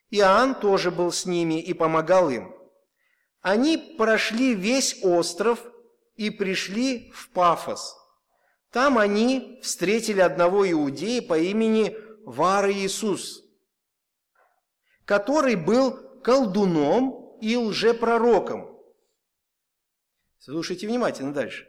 [0.08, 2.54] Иоанн тоже был с ними и помогал им.
[3.42, 5.62] Они прошли весь остров
[6.14, 7.94] и пришли в Пафос.
[8.70, 13.44] Там они встретили одного иудея по имени Вар Иисус,
[15.04, 18.74] который был колдуном и лжепророком.
[20.38, 21.66] Слушайте внимательно дальше.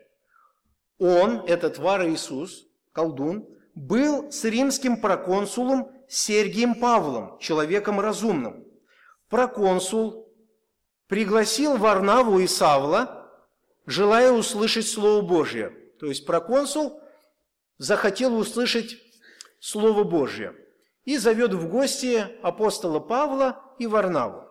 [0.99, 8.65] Он, этот Вар Иисус, колдун, был с римским проконсулом Сергием Павлом, человеком разумным.
[9.29, 10.33] Проконсул
[11.07, 13.29] пригласил Варнаву и Савла,
[13.85, 15.69] желая услышать Слово Божье.
[15.99, 17.01] То есть проконсул
[17.77, 18.97] захотел услышать
[19.59, 20.55] Слово Божье
[21.05, 24.43] и зовет в гости апостола Павла и Варнаву.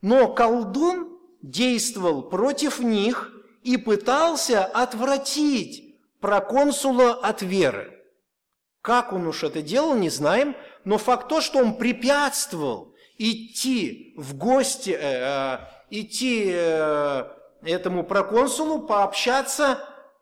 [0.00, 7.93] Но колдун действовал против них и пытался отвратить проконсула от веры.
[8.84, 14.36] Как он уж это делал, не знаем, но факт то, что он препятствовал идти в
[14.36, 17.24] гости, э, э, идти э,
[17.62, 19.78] этому проконсулу пообщаться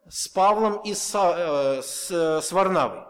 [0.09, 2.09] с Павлом и с, э, с,
[2.41, 3.01] с Варнавой.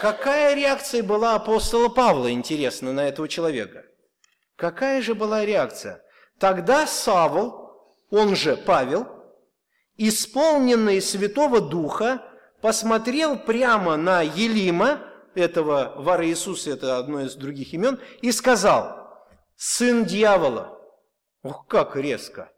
[0.00, 3.84] Какая реакция была апостола Павла, интересно, на этого человека?
[4.56, 6.02] Какая же была реакция?
[6.40, 9.06] Тогда Савл, он же Павел,
[9.96, 12.24] исполненный Святого Духа,
[12.60, 15.00] посмотрел прямо на Елима,
[15.34, 20.78] этого Вара Иисуса, это одно из других имен, и сказал, «Сын дьявола».
[21.42, 22.50] Ух, как резко,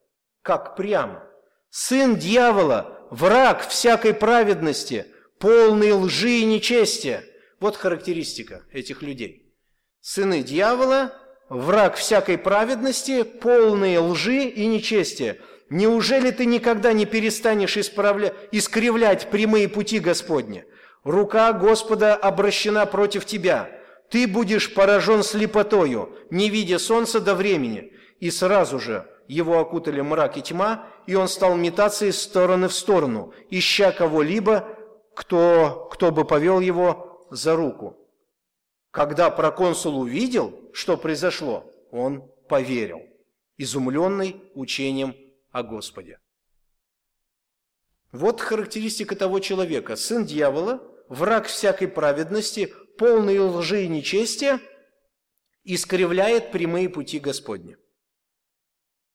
[0.43, 1.25] как прямо.
[1.71, 5.07] «Сын дьявола, враг всякой праведности,
[5.39, 7.25] полный лжи и нечестия.
[7.61, 9.53] Вот характеристика этих людей.
[10.01, 11.13] Сыны дьявола,
[11.49, 15.39] враг всякой праведности, полные лжи и нечестия.
[15.71, 18.35] Неужели ты никогда не перестанешь исправля...
[18.53, 20.65] искривлять прямые пути Господни?
[21.05, 23.71] Рука Господа обращена против тебя.
[24.11, 27.93] Ты будешь поражен слепотою, не видя солнца до времени.
[28.21, 32.73] И сразу же его окутали мрак и тьма, и он стал метаться из стороны в
[32.73, 34.67] сторону, ища кого-либо,
[35.15, 37.97] кто, кто бы повел его за руку.
[38.91, 43.03] Когда проконсул увидел, что произошло, он поверил,
[43.59, 45.15] изумленный учением
[45.51, 46.21] о Господе.
[48.13, 49.97] Вот характеристика того человека.
[49.97, 54.61] Сын дьявола, враг всякой праведности, полный лжи и нечестия,
[55.65, 57.77] искривляет прямые пути Господни.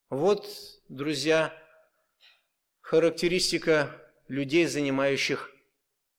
[0.09, 0.47] Вот,
[0.89, 1.53] друзья,
[2.81, 5.49] характеристика людей, занимающих,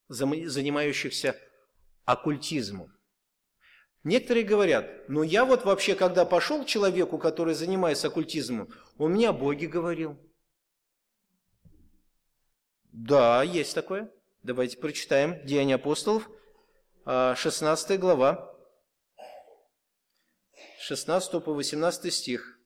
[0.09, 1.39] занимающихся
[2.05, 2.93] оккультизмом.
[4.03, 9.29] Некоторые говорят, ну я вот вообще, когда пошел к человеку, который занимается оккультизмом, он мне
[9.29, 10.17] о Боге говорил.
[12.93, 14.11] Да, есть такое.
[14.43, 16.29] Давайте прочитаем Деяния апостолов,
[17.07, 18.55] 16 а, глава,
[20.81, 22.59] 16 по 18 стих.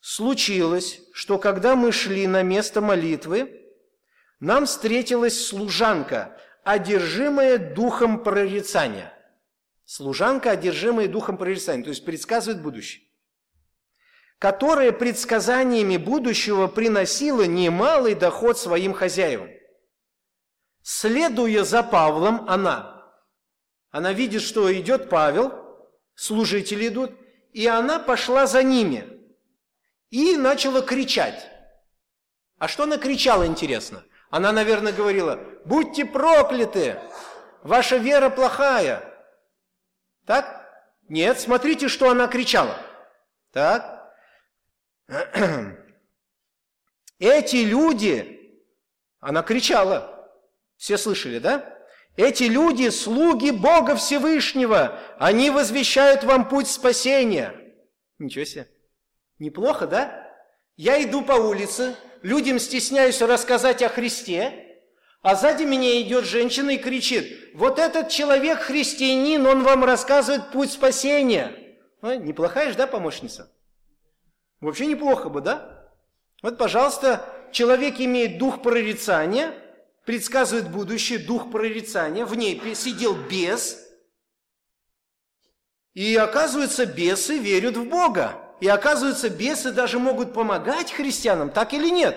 [0.00, 3.70] «Случилось, что когда мы шли на место молитвы,
[4.40, 9.12] нам встретилась служанка, одержимая духом прорицания».
[9.84, 13.04] Служанка, одержимая духом прорицания, то есть предсказывает будущее
[14.42, 19.48] которая предсказаниями будущего приносила немалый доход своим хозяевам.
[20.82, 23.06] Следуя за Павлом, она,
[23.92, 25.52] она видит, что идет Павел,
[26.16, 27.12] служители идут,
[27.52, 29.04] и она пошла за ними
[30.10, 31.48] и начала кричать.
[32.58, 34.02] А что она кричала, интересно?
[34.28, 36.98] Она, наверное, говорила, будьте прокляты,
[37.62, 39.04] ваша вера плохая.
[40.26, 40.68] Так?
[41.08, 42.76] Нет, смотрите, что она кричала.
[43.52, 44.01] Так?
[47.18, 48.60] Эти люди,
[49.20, 50.30] она кричала,
[50.76, 51.68] все слышали, да?
[52.16, 57.54] Эти люди– слуги Бога Всевышнего, они возвещают вам путь спасения.
[58.18, 58.68] Ничего себе.
[59.38, 60.30] Неплохо, да?
[60.76, 64.80] Я иду по улице, людям стесняюсь рассказать о Христе,
[65.22, 70.72] а сзади меня идет женщина и кричит, вот этот человек христианин, он вам рассказывает путь
[70.72, 71.78] спасения.
[72.00, 73.50] А, неплохая же, да, помощница?
[74.62, 75.90] Вообще неплохо бы, да?
[76.40, 79.52] Вот, пожалуйста, человек имеет дух прорицания,
[80.06, 83.78] предсказывает будущее, дух прорицания, в ней сидел бес,
[85.94, 88.38] и оказывается, бесы верят в Бога.
[88.60, 92.16] И оказывается, бесы даже могут помогать христианам, так или нет?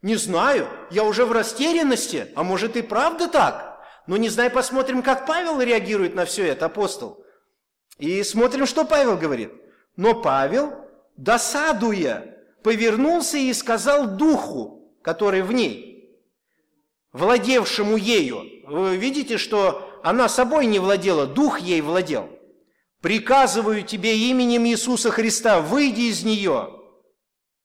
[0.00, 3.82] Не знаю, я уже в растерянности, а может и правда так.
[4.06, 7.24] Но не знаю, посмотрим, как Павел реагирует на все это, апостол.
[7.98, 9.52] И смотрим, что Павел говорит.
[9.96, 10.83] Но Павел
[11.16, 16.18] досадуя, повернулся и сказал духу, который в ней,
[17.12, 18.44] владевшему ею.
[18.66, 22.30] Вы видите, что она собой не владела, дух ей владел.
[23.00, 26.80] «Приказываю тебе именем Иисуса Христа, выйди из нее».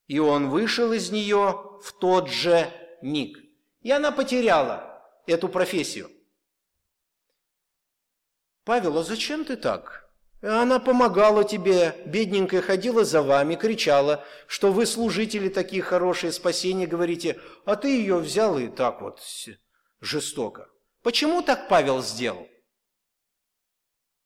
[0.07, 2.69] И он вышел из нее в тот же
[3.01, 3.39] миг.
[3.81, 6.09] И она потеряла эту профессию.
[8.65, 9.98] Павел, а зачем ты так?
[10.41, 17.39] Она помогала тебе, бедненькая, ходила за вами, кричала, что вы служители такие хорошие, спасения говорите,
[17.65, 19.21] а ты ее взял и так вот
[19.99, 20.69] жестоко.
[21.03, 22.47] Почему так Павел сделал?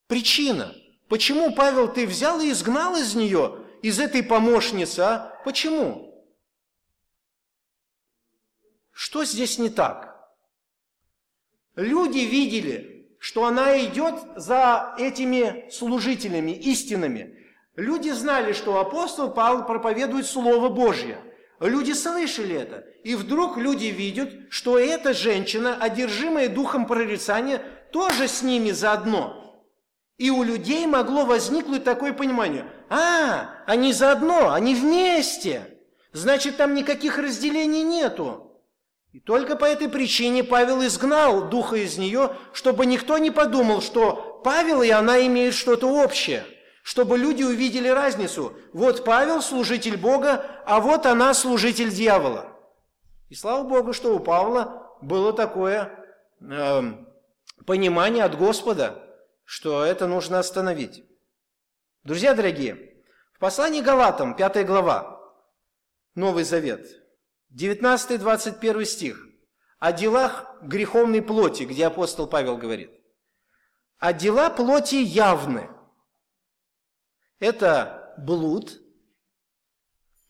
[0.07, 0.75] Причина.
[1.09, 5.41] Почему, Павел, ты взял и изгнал из нее, из этой помощницы, а?
[5.43, 6.31] Почему?
[8.91, 10.13] Что здесь не так?
[11.75, 12.92] Люди видели,
[13.23, 17.39] что она идет за этими служителями, истинами.
[17.77, 21.17] Люди знали, что апостол Павел проповедует Слово Божье.
[21.61, 22.79] Люди слышали это.
[23.05, 27.61] И вдруг люди видят, что эта женщина, одержимая духом прорицания,
[27.93, 29.63] тоже с ними заодно.
[30.17, 32.65] И у людей могло возникнуть такое понимание.
[32.89, 35.79] А, они заодно, они вместе.
[36.11, 38.42] Значит, там никаких разделений нету.
[39.13, 44.41] И только по этой причине Павел изгнал духа из нее, чтобы никто не подумал, что
[44.43, 46.43] Павел и она имеют что-то общее,
[46.81, 48.57] чтобы люди увидели разницу.
[48.73, 52.57] Вот Павел служитель Бога, а вот она служитель дьявола.
[53.29, 55.91] И слава Богу, что у Павла было такое
[56.41, 56.81] э,
[57.67, 58.99] понимание от Господа,
[59.45, 61.03] что это нужно остановить.
[62.03, 62.95] Друзья дорогие,
[63.35, 65.21] в послании Галатам, 5 глава,
[66.15, 66.87] Новый Завет–
[67.55, 69.27] 19-21 стих.
[69.79, 72.91] О делах греховной плоти, где апостол Павел говорит.
[73.97, 75.69] А дела плоти явны.
[77.39, 78.81] Это блуд,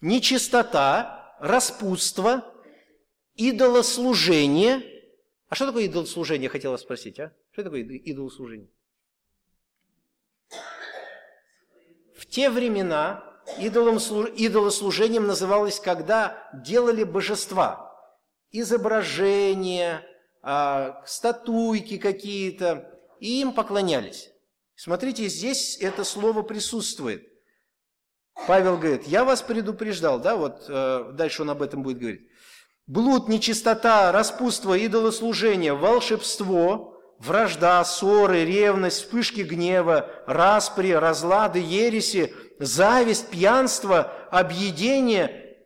[0.01, 2.51] нечистота, распутство,
[3.36, 4.82] идолослужение.
[5.49, 7.34] А что такое идолослужение, хотела спросить, а?
[7.51, 8.69] Что такое идолослужение?
[12.15, 17.94] В те времена идолом, идолослужением называлось, когда делали божества,
[18.52, 20.06] изображения,
[20.41, 22.89] а, статуйки какие-то,
[23.20, 24.30] и им поклонялись.
[24.76, 27.28] Смотрите, здесь это слово присутствует.
[28.48, 32.28] Павел говорит, я вас предупреждал, да, вот э, дальше он об этом будет говорить.
[32.88, 42.34] Блуд, нечистота, распутство, идолослужение, волшебство, вражда, ссоры, ревность, вспышки гнева, распри, разлады, ереси,
[42.66, 45.57] зависть, пьянство, объедение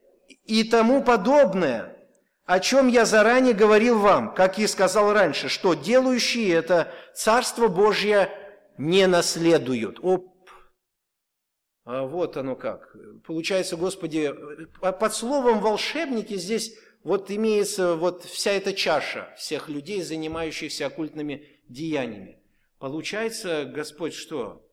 [0.46, 1.98] и тому подобное,
[2.46, 8.30] о чем я заранее говорил вам, как и сказал раньше, что делающие это Царство Божье
[8.78, 10.00] не наследуют.
[10.02, 10.38] Оп,
[11.84, 12.96] а вот оно как.
[13.26, 14.34] Получается, Господи,
[14.82, 16.74] под словом волшебники здесь
[17.04, 22.42] вот имеется вот вся эта чаша всех людей, занимающихся оккультными деяниями.
[22.80, 24.67] Получается, Господь что?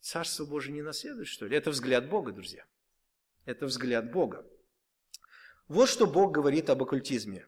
[0.00, 1.56] Царство Божие не наследует, что ли?
[1.56, 2.64] Это взгляд Бога, друзья.
[3.44, 4.46] Это взгляд Бога.
[5.68, 7.46] Вот что Бог говорит об оккультизме.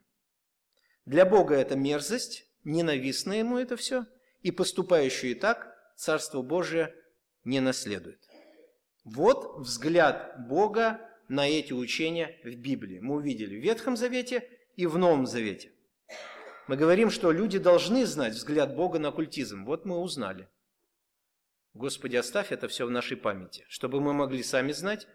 [1.06, 4.06] Для Бога это мерзость, ненавистно ему это все,
[4.42, 6.94] и поступающие так Царство Божие
[7.44, 8.20] не наследует.
[9.04, 13.00] Вот взгляд Бога на эти учения в Библии.
[13.00, 15.72] Мы увидели в Ветхом Завете и в Новом Завете.
[16.68, 19.64] Мы говорим, что люди должны знать взгляд Бога на культизм.
[19.64, 20.48] Вот мы узнали.
[21.74, 25.06] Господи, оставь это все в нашей памяти, чтобы мы могли сами знать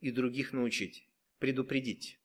[0.00, 1.08] и других научить,
[1.38, 2.20] предупредить.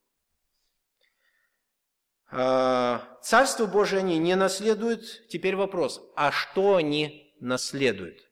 [2.30, 5.28] А, Царство Божие они не наследуют.
[5.30, 8.30] Теперь вопрос, а что они наследуют?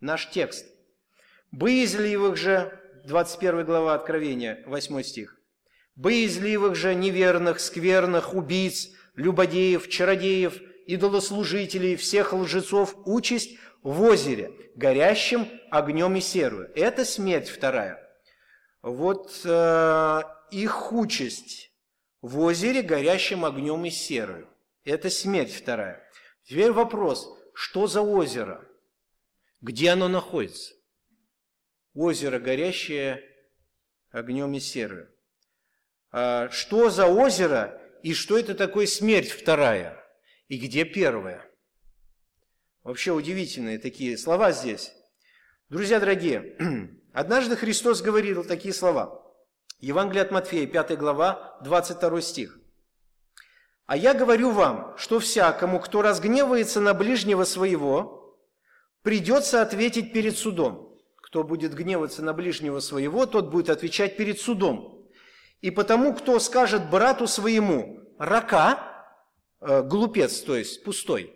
[0.00, 0.66] Наш текст–
[1.52, 5.36] Боязливых же, 21 глава Откровения, 8 стих.
[5.96, 10.60] Боязливых же, неверных, скверных, убийц, любодеев, чародеев,
[10.94, 16.70] идолослужителей, всех лжецов участь в озере, горящим огнем и серую.
[16.74, 18.06] Это смерть вторая.
[18.82, 21.72] Вот э, их участь
[22.22, 24.48] в озере, горящим огнем и серую.
[24.84, 26.02] Это смерть вторая.
[26.44, 28.66] Теперь вопрос, что за озеро?
[29.60, 30.74] Где оно находится?
[31.94, 33.22] озеро, горящее
[34.10, 35.08] огнем и серою.
[36.12, 39.99] А что за озеро и что это такое смерть вторая?
[40.50, 41.48] И где первая?
[42.82, 44.92] Вообще удивительные такие слова здесь.
[45.68, 46.56] Друзья дорогие,
[47.12, 49.24] однажды Христос говорил такие слова.
[49.78, 52.58] Евангелие от Матфея, 5 глава, 22 стих.
[53.86, 58.36] «А я говорю вам, что всякому, кто разгневается на ближнего своего,
[59.02, 60.98] придется ответить перед судом.
[61.14, 65.06] Кто будет гневаться на ближнего своего, тот будет отвечать перед судом.
[65.60, 68.89] И потому, кто скажет брату своему «рака»,
[69.60, 71.34] глупец, то есть пустой,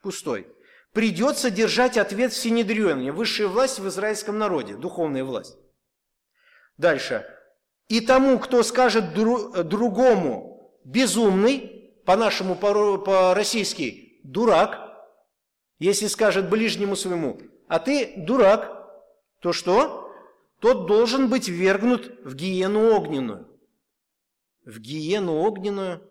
[0.00, 0.46] пустой,
[0.92, 5.56] придется держать ответ в Синедрионе, высшая власть в израильском народе, духовная власть.
[6.76, 7.26] Дальше.
[7.88, 14.80] И тому, кто скажет дру, другому безумный, по-нашему, по-российски, дурак,
[15.78, 18.70] если скажет ближнему своему а ты дурак,
[19.40, 20.12] то что?
[20.60, 23.48] Тот должен быть вергнут в гиену огненную.
[24.64, 26.02] В гиену огненную,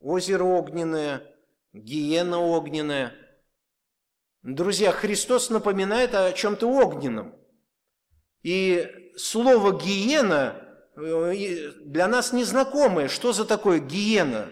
[0.00, 1.22] озеро огненное,
[1.72, 3.12] гиена огненная.
[4.42, 7.34] Друзья, Христос напоминает о чем-то огненном.
[8.42, 10.62] И слово «гиена»
[10.96, 13.08] э, для нас незнакомое.
[13.08, 14.48] Что за такое гиена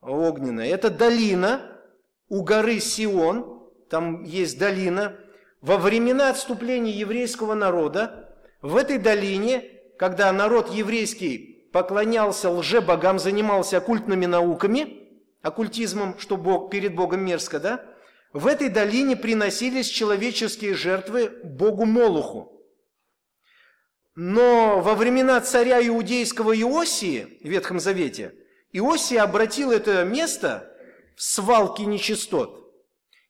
[0.00, 0.66] огненная?
[0.66, 1.80] Это долина
[2.28, 3.58] у горы Сион–
[3.90, 5.16] там есть долина.
[5.60, 9.64] Во времена отступления еврейского народа в этой долине,
[9.98, 15.08] когда народ еврейский поклонялся лже-богам, занимался оккультными науками,
[15.42, 17.84] оккультизмом, что Бог, перед Богом мерзко, да?
[18.32, 22.52] В этой долине приносились человеческие жертвы Богу Молуху.
[24.14, 28.34] Но во времена царя иудейского Иосии в Ветхом Завете
[28.72, 30.70] Иосия обратил это место
[31.16, 32.59] в свалки нечистот.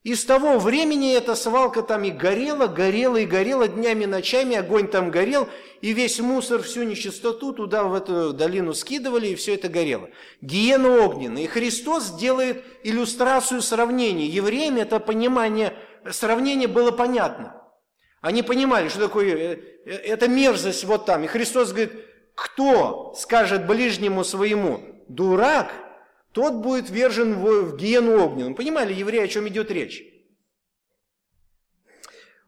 [0.03, 4.89] И с того времени эта свалка там и горела, горела и горела днями, ночами, огонь
[4.89, 5.47] там горел,
[5.83, 10.09] и весь мусор, всю нечистоту туда, в эту долину скидывали, и все это горело.
[10.41, 11.43] Гиена огненная.
[11.43, 14.27] И Христос делает иллюстрацию сравнения.
[14.27, 15.75] Евреям это понимание,
[16.11, 17.57] сравнение было понятно.
[18.23, 21.25] Они понимали, что такое, э, э, это мерзость вот там.
[21.25, 21.93] И Христос говорит,
[22.35, 25.73] кто скажет ближнему своему, дурак,
[26.33, 28.55] тот будет вержен в, в гиену огненную.
[28.55, 30.05] Понимали евреи, о чем идет речь?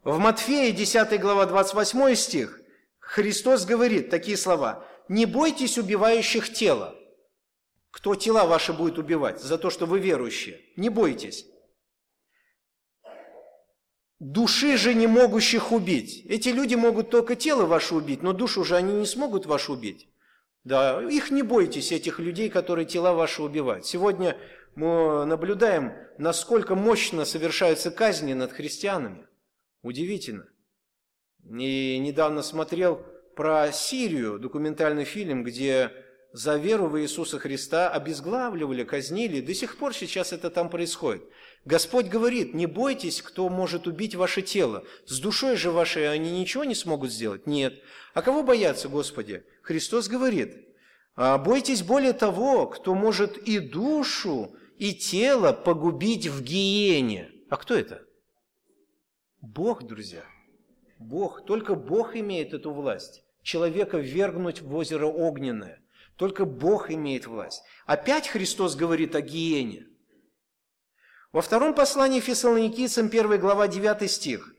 [0.04, 2.60] В Матфея 10 глава 28 стих
[2.98, 4.86] Христос говорит такие слова.
[5.08, 6.96] «Не бойтесь убивающих тела».
[7.92, 10.60] Кто тела ваши будет убивать за то, что вы верующие?
[10.76, 11.46] Не бойтесь.
[14.18, 16.24] Души же не могущих убить.
[16.26, 20.08] Эти люди могут только тело ваше убить, но душу же они не смогут вашу убить.
[20.64, 23.84] Да, их не бойтесь, этих людей, которые тела ваши убивают.
[23.84, 24.36] Сегодня
[24.76, 29.26] мы наблюдаем, насколько мощно совершаются казни над христианами.
[29.82, 30.46] Удивительно.
[31.44, 33.04] И недавно смотрел
[33.34, 35.90] про Сирию, документальный фильм, где
[36.32, 39.40] за веру в Иисуса Христа обезглавливали, казнили.
[39.40, 41.24] До сих пор сейчас это там происходит.
[41.64, 44.84] Господь говорит, не бойтесь, кто может убить ваше тело.
[45.06, 47.46] С душой же вашей они ничего не смогут сделать?
[47.46, 47.74] Нет.
[48.14, 49.44] А кого бояться, Господи?
[49.62, 50.56] Христос говорит,
[51.14, 57.30] «А бойтесь более того, кто может и душу, и тело погубить в гиене.
[57.48, 58.02] А кто это?
[59.40, 60.24] Бог, друзья.
[60.98, 61.44] Бог.
[61.44, 63.22] Только Бог имеет эту власть.
[63.42, 65.80] Человека ввергнуть в озеро огненное.
[66.16, 67.62] Только Бог имеет власть.
[67.86, 69.86] Опять Христос говорит о гиене.
[71.32, 74.54] Во втором послании Фессалоникийцам, 1 глава, 9 стих.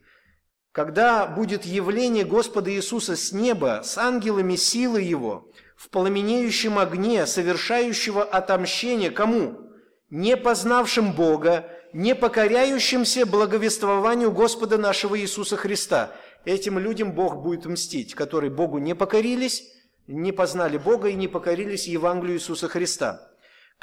[0.74, 8.24] Когда будет явление Господа Иисуса с неба, с ангелами силы Его, в пламенеющем огне, совершающего
[8.24, 9.70] отомщение кому?
[10.10, 16.12] Не познавшим Бога, не покоряющимся благовествованию Господа нашего Иисуса Христа.
[16.44, 19.64] Этим людям Бог будет мстить, которые Богу не покорились,
[20.08, 23.32] не познали Бога и не покорились Евангелию Иисуса Христа,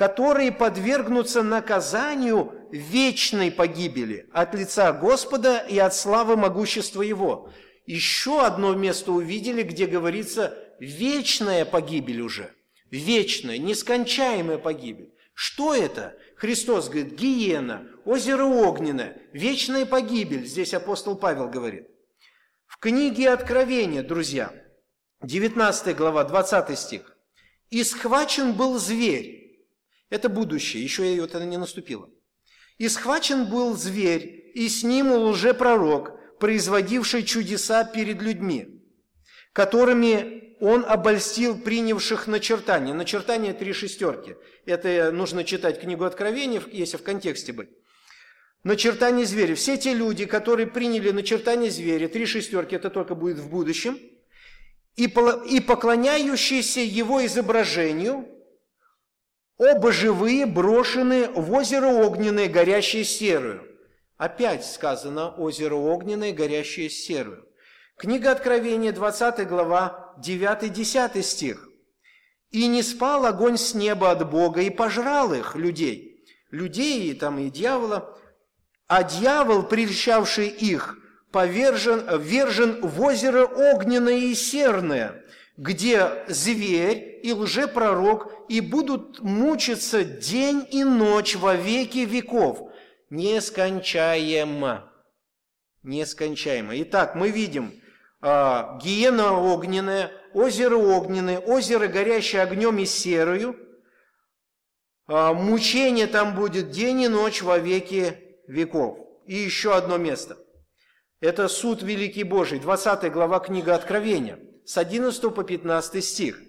[0.01, 7.53] которые подвергнутся наказанию вечной погибели от лица Господа и от славы могущества Его.
[7.85, 12.51] Еще одно место увидели, где говорится вечная погибель уже,
[12.91, 15.13] вечная, нескончаемая погибель.
[15.35, 16.17] Что это?
[16.35, 21.89] Христос говорит, гиена, озеро огненное, вечная погибель, здесь апостол Павел говорит.
[22.65, 24.51] В книге Откровения, друзья,
[25.23, 27.19] 19 глава, 20 стих.
[27.69, 29.40] «И схвачен был зверь».
[30.11, 32.11] Это будущее, еще и это не наступило.
[32.79, 38.83] «И схвачен был зверь, и с ним лжепророк, производивший чудеса перед людьми,
[39.53, 42.93] которыми он обольстил принявших начертания.
[42.93, 44.37] Начертания три шестерки.
[44.67, 47.71] Это нужно читать книгу Откровения, если в контексте быть.
[48.63, 49.55] Начертание зверя.
[49.55, 53.99] Все те люди, которые приняли начертание зверя, три шестерки, это только будет в будущем,
[54.97, 58.29] и поклоняющиеся его изображению,
[59.61, 63.63] оба живые брошены в озеро огненное, горящее серую.
[64.17, 67.47] Опять сказано озеро огненное, горящее серую.
[67.99, 71.69] Книга Откровения, 20 глава, 9-10 стих.
[72.51, 77.39] «И не спал огонь с неба от Бога, и пожрал их, людей, людей и там
[77.39, 78.19] и дьявола,
[78.89, 80.97] а дьявол, прельщавший их,
[81.33, 85.23] повержен, вержен в озеро огненное и серное,
[85.61, 92.73] где зверь и лжепророк и будут мучиться день и ночь во веки веков,
[93.11, 94.91] нескончаемо.
[95.83, 96.81] Нескончаемо.
[96.81, 97.75] Итак, мы видим
[98.23, 103.55] а, гиена огненная, озеро огненное, озеро, горящее огнем и серою.
[105.09, 108.17] А, мучение там будет день и ночь во веки
[108.49, 108.97] веков.
[109.27, 110.39] И еще одно место.
[111.21, 114.39] Это суд великий Божий, 20 глава книга Откровения,
[114.71, 116.41] с 11 по 15 стих.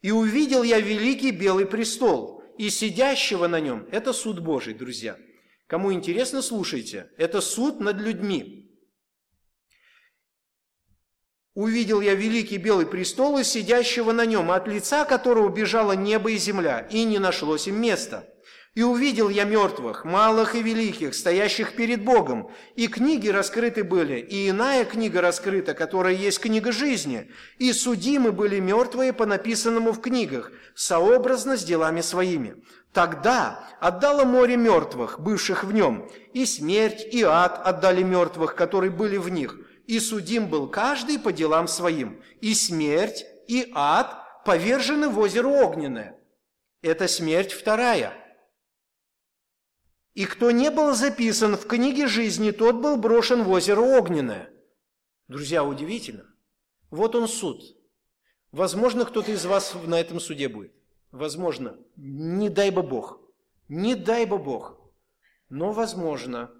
[0.00, 3.86] «И увидел я великий белый престол, и сидящего на нем».
[3.92, 5.18] Это суд Божий, друзья.
[5.66, 7.10] Кому интересно, слушайте.
[7.18, 8.64] Это суд над людьми.
[11.52, 16.38] увидел я великий белый престол и сидящего на нем, от лица которого бежало небо и
[16.38, 18.32] земля, и не нашлось им места.
[18.74, 24.50] И увидел я мертвых, малых и великих, стоящих перед Богом, и книги раскрыты были, и
[24.50, 30.52] иная книга раскрыта, которая есть книга жизни, и судимы были мертвые по написанному в книгах,
[30.74, 32.62] сообразно с делами своими.
[32.92, 39.16] Тогда отдало море мертвых, бывших в нем, и смерть, и ад отдали мертвых, которые были
[39.16, 45.18] в них, и судим был каждый по делам своим, и смерть, и ад повержены в
[45.18, 46.18] озеро огненное.
[46.82, 48.12] Это смерть вторая.
[50.18, 54.50] И кто не был записан в книге жизни, тот был брошен в озеро огненное.
[55.28, 56.26] Друзья, удивительно.
[56.90, 57.62] Вот он суд.
[58.50, 60.72] Возможно, кто-то из вас на этом суде будет.
[61.12, 61.78] Возможно.
[61.94, 63.20] Не дай бы Бог.
[63.68, 64.80] Не дай бы Бог.
[65.50, 66.50] Но, возможно,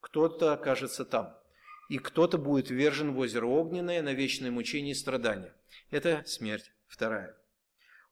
[0.00, 1.36] кто-то окажется там
[1.90, 5.54] и кто-то будет вержен в озеро огненное на вечное мучение и страдания.
[5.90, 7.36] Это смерть вторая.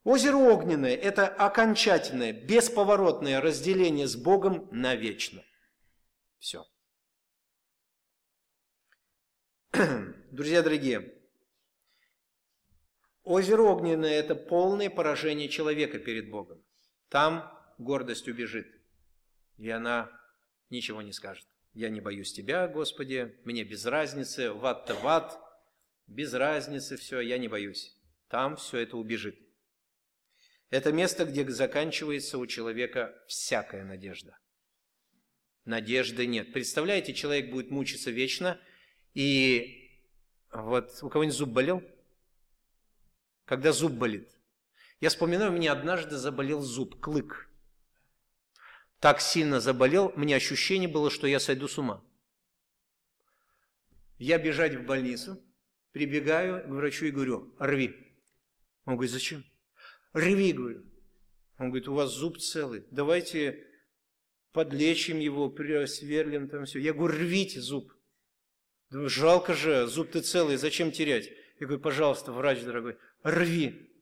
[0.09, 5.45] Озеро огненное– это окончательное, бесповоротное разделение с Богом навечно.
[6.39, 6.65] Все.
[10.31, 11.15] Друзья дорогие,
[13.23, 16.65] озеро огненное– это полное поражение человека перед Богом.
[17.11, 18.67] Там гордость убежит,
[19.59, 20.11] и она
[20.71, 21.47] ничего не скажет.
[21.75, 25.39] Я не боюсь Тебя, Господи, мне без разницы, в ад-то в ад,
[26.07, 27.95] без разницы все, я не боюсь.
[28.29, 29.48] Там все это убежит.
[30.71, 34.39] Это место, где заканчивается у человека всякая надежда.
[35.64, 36.53] Надежды нет.
[36.53, 38.61] Представляете, человек будет мучиться вечно,
[39.14, 39.91] и
[40.53, 41.83] вот у кого-нибудь зуб болел?
[43.45, 44.31] Когда зуб болит?
[45.01, 47.49] Я вспоминаю, меня однажды заболел зуб, клык.
[49.01, 52.05] Так сильно заболел, мне ощущение было, что я сойду с ума.
[54.19, 55.41] Я бежать в больницу,
[55.93, 57.95] прибегаю к врачу и говорю, рви.
[58.85, 59.45] Он говорит, зачем?
[60.19, 60.85] Рви, говорю.
[61.59, 63.66] Он говорит, у вас зуб целый, давайте
[64.53, 65.49] подлечим его,
[65.87, 66.79] сверлим там все.
[66.79, 67.93] Я говорю, рвите зуб.
[68.91, 71.29] Думаю, жалко же, зуб ты целый, зачем терять?
[71.61, 73.93] Я говорю, пожалуйста, врач дорогой, рви.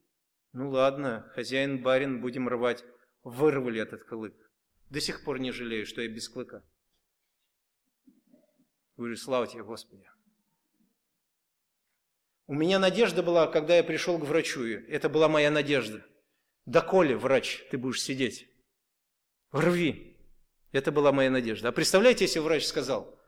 [0.52, 2.84] Ну ладно, хозяин, барин, будем рвать.
[3.22, 4.34] Вырвали этот клык.
[4.90, 6.62] До сих пор не жалею, что я без клыка.
[8.96, 10.08] Говорю, слава тебе, Господи.
[12.46, 14.64] У меня надежда была, когда я пришел к врачу.
[14.64, 16.06] Это была моя надежда.
[16.64, 18.48] Доколе, врач, ты будешь сидеть?
[19.50, 20.16] Рви.
[20.72, 21.68] Это была моя надежда.
[21.68, 23.18] А представляете, если врач сказал,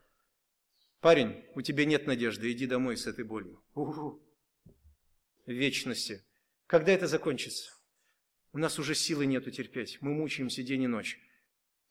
[1.01, 3.62] парень, у тебя нет надежды, иди домой с этой болью.
[3.75, 4.23] У-у-у.
[5.47, 6.25] В вечности.
[6.66, 7.73] Когда это закончится?
[8.53, 9.99] У нас уже силы нету терпеть.
[10.01, 11.19] Мы мучаемся день и ночь.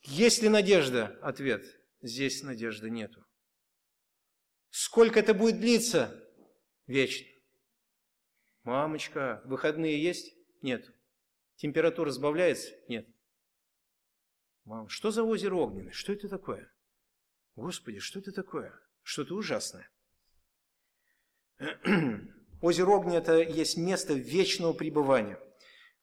[0.01, 1.17] Есть ли надежда?
[1.21, 1.65] Ответ.
[2.01, 3.25] Здесь надежды нету.
[4.69, 6.26] Сколько это будет длиться?
[6.87, 7.27] Вечно.
[8.63, 10.33] Мамочка, выходные есть?
[10.61, 10.93] Нет.
[11.57, 12.73] Температура сбавляется?
[12.87, 13.07] Нет.
[14.63, 15.91] Мам, что за озеро огненное?
[15.91, 16.71] Что это такое?
[17.55, 18.77] Господи, что это такое?
[19.03, 19.89] Что-то ужасное.
[22.61, 25.39] Озеро огненное– это есть место вечного пребывания.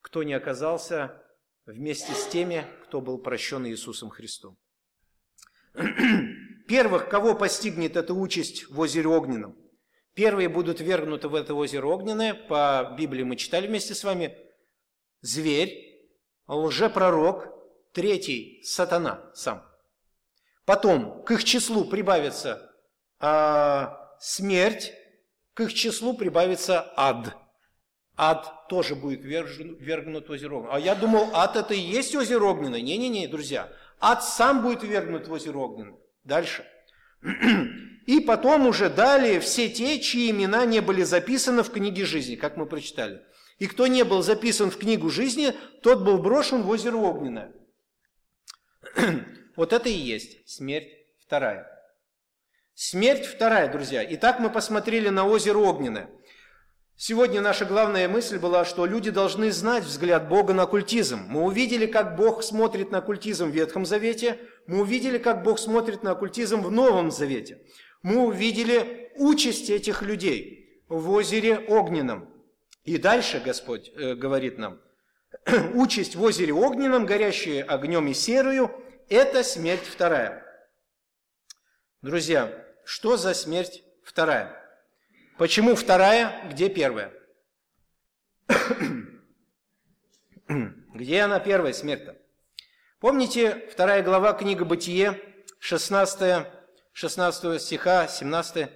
[0.01, 1.23] Кто не оказался
[1.65, 4.57] вместе с теми, кто был прощен Иисусом Христом.
[6.67, 9.64] Первых, кого постигнет эта участь в озере Огненном?
[10.15, 14.35] Первые будут вергнуты в это озеро Огненное, по Библии мы читали вместе с вами,
[15.21, 16.09] зверь,
[16.47, 17.49] лжепророк,
[17.91, 19.63] третий– сатана сам.
[20.65, 22.73] Потом к их числу прибавится
[23.19, 24.93] а, смерть,
[25.53, 27.35] к их числу прибавится ад–
[28.17, 30.75] ад тоже будет вергнут в озеро огненное.
[30.75, 32.81] А я думал, ад это и есть озеро огненное.
[32.81, 33.69] Не-не-не, друзья.
[33.99, 35.99] Ад сам будет вергнут в озеро огненное.
[36.23, 36.65] Дальше.
[38.05, 42.55] И потом уже далее все те, чьи имена не были записаны в книге жизни, как
[42.55, 43.21] мы прочитали.
[43.57, 47.53] И кто не был записан в книгу жизни, тот был брошен в озеро огненное.
[49.55, 51.65] Вот это и есть смерть вторая.
[52.73, 54.05] Смерть вторая, друзья.
[54.15, 56.09] Итак, мы посмотрели на озеро огненное.
[56.97, 61.25] Сегодня наша главная мысль была, что люди должны знать взгляд Бога на оккультизм.
[61.27, 66.03] Мы увидели, как Бог смотрит на оккультизм в Ветхом Завете, мы увидели, как Бог смотрит
[66.03, 67.61] на оккультизм в Новом Завете.
[68.01, 72.29] Мы увидели участь этих людей в озере Огненном.
[72.83, 74.79] И дальше Господь э, говорит нам,
[75.73, 78.71] участь в озере Огненном, горящие огнем и серою,
[79.09, 80.43] это смерть вторая.
[82.01, 84.55] Друзья, что за смерть вторая?
[85.37, 87.11] Почему вторая, где первая?
[90.93, 92.15] Где она первая смерть-то?
[93.05, 95.21] Помните, вторая глава книга Бытие,
[95.59, 96.47] 16,
[96.91, 98.67] 16 стиха, 17.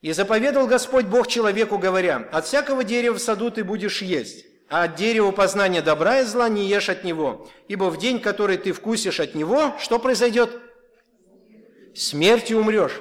[0.00, 4.82] «И заповедал Господь Бог человеку, говоря, «От всякого дерева в саду ты будешь есть, а
[4.82, 8.72] от дерева познания добра и зла не ешь от него, ибо в день, который ты
[8.72, 10.50] вкусишь от него, что произойдет?
[11.94, 13.00] Смертью умрешь».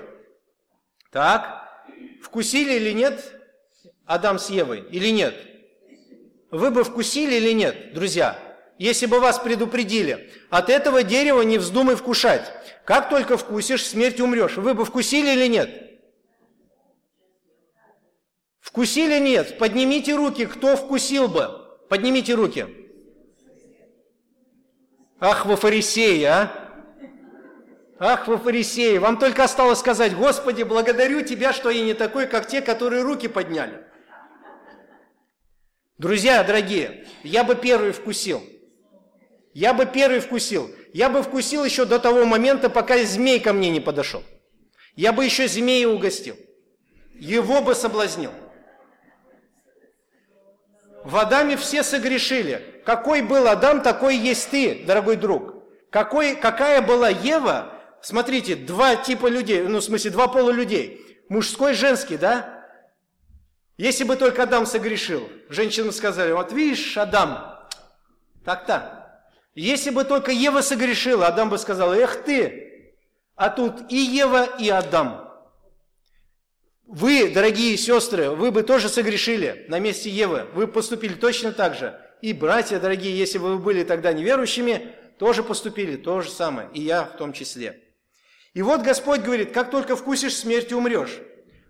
[1.10, 1.88] Так,
[2.22, 3.34] Вкусили или нет
[4.06, 4.82] Адам с Евой?
[4.92, 5.34] Или нет?
[6.52, 8.53] Вы бы вкусили или нет, друзья?
[8.84, 12.52] Если бы вас предупредили, от этого дерева не вздумай вкушать.
[12.84, 14.58] Как только вкусишь, смерть умрешь.
[14.58, 16.02] Вы бы вкусили или нет?
[18.60, 19.58] Вкусили нет?
[19.58, 21.48] Поднимите руки, кто вкусил бы.
[21.88, 22.68] Поднимите руки.
[25.18, 26.52] Ах, вы фарисеи, а?
[28.00, 32.50] Ах, вы фарисеи, вам только осталось сказать, Господи, благодарю Тебя, что я не такой, как
[32.50, 33.82] те, которые руки подняли.
[35.98, 38.44] Друзья, дорогие, я бы первый вкусил.
[39.54, 40.74] Я бы первый вкусил.
[40.94, 44.24] Я бы вкусил еще до того момента, пока змей ко мне не подошел.
[44.96, 46.36] Я бы еще змея угостил.
[47.14, 48.32] Его бы соблазнил.
[51.04, 52.82] В Адаме все согрешили.
[52.86, 55.56] Какой был Адам, такой есть ты, дорогой друг.
[55.90, 61.22] Какой, какая была Ева, смотрите, два типа людей, ну, в смысле, два пола людей.
[61.30, 62.66] Мужской, женский, да?
[63.78, 67.60] Если бы только Адам согрешил, женщины сказали, вот видишь, Адам,
[68.44, 69.03] так-то.
[69.56, 72.96] Если бы только Ева согрешила, Адам бы сказал, эх ты,
[73.36, 75.30] а тут и Ева, и Адам.
[76.86, 82.00] Вы, дорогие сестры, вы бы тоже согрешили на месте Евы, вы поступили точно так же.
[82.22, 86.82] И братья, дорогие, если бы вы были тогда неверующими, тоже поступили то же самое, и
[86.82, 87.80] я в том числе.
[88.54, 91.20] И вот Господь говорит, как только вкусишь смерти, умрешь.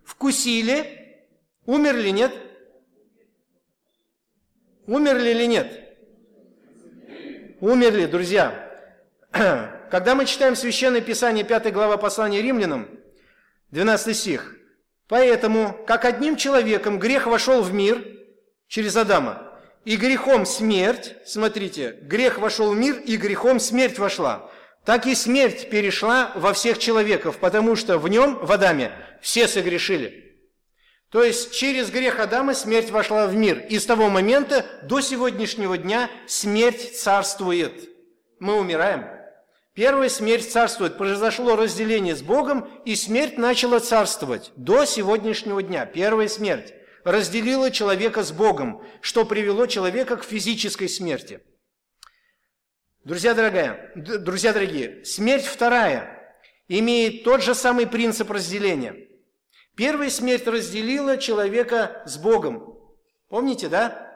[0.04, 1.26] Вкусили,
[1.66, 2.34] умерли, нет?
[4.86, 5.83] Умерли или нет?
[7.64, 8.54] Умерли, друзья.
[9.32, 12.90] Когда мы читаем Священное Писание, 5 глава послания римлянам,
[13.72, 14.58] 12 стих,
[15.08, 18.06] «Поэтому, как одним человеком грех вошел в мир
[18.68, 19.50] через Адама,
[19.86, 24.52] и грехом смерть, смотрите, грех вошел в мир, и грехом смерть вошла,
[24.84, 28.92] так и смерть перешла во всех человеков, потому что в нем, в Адаме,
[29.22, 30.23] все согрешили».
[31.14, 33.60] То есть через грех Адама смерть вошла в мир.
[33.70, 37.88] И с того момента до сегодняшнего дня смерть царствует.
[38.40, 39.06] Мы умираем.
[39.76, 40.98] Первая смерть царствует.
[40.98, 44.52] Произошло разделение с Богом, и смерть начала царствовать.
[44.56, 45.86] До сегодняшнего дня.
[45.86, 51.42] Первая смерть разделила человека с Богом, что привело человека к физической смерти.
[53.04, 56.36] Друзья, дорогие, друзья дорогие, смерть вторая
[56.68, 58.96] имеет тот же самый принцип разделения–
[59.76, 62.78] Первая смерть разделила человека с Богом.
[63.28, 64.16] Помните, да?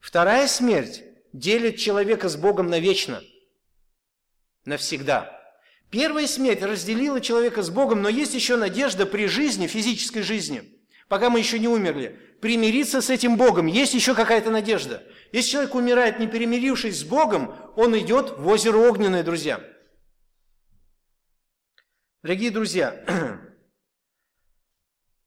[0.00, 3.22] Вторая смерть делит человека с Богом навечно,
[4.64, 5.38] навсегда.
[5.90, 11.30] Первая смерть разделила человека с Богом, но есть еще надежда при жизни, физической жизни, пока
[11.30, 13.66] мы еще не умерли, примириться с этим Богом.
[13.66, 15.06] Есть еще какая-то надежда.
[15.30, 19.62] Если человек умирает, не перемирившись с Богом, он идет в озеро огненное, друзья.
[22.22, 23.04] Дорогие друзья,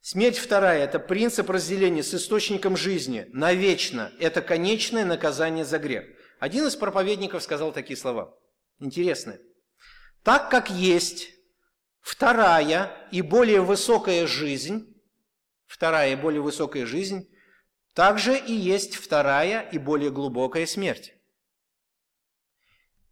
[0.07, 4.13] Смерть вторая– это принцип разделения с источником жизни навечно.
[4.19, 6.05] Это конечное наказание за грех.
[6.39, 8.37] Один из проповедников сказал такие слова.
[8.77, 9.41] Интересные.
[10.21, 11.31] Так как есть
[12.01, 14.95] вторая и более высокая жизнь,
[15.65, 17.27] вторая и более высокая жизнь,
[17.95, 21.15] также и есть вторая и более глубокая смерть.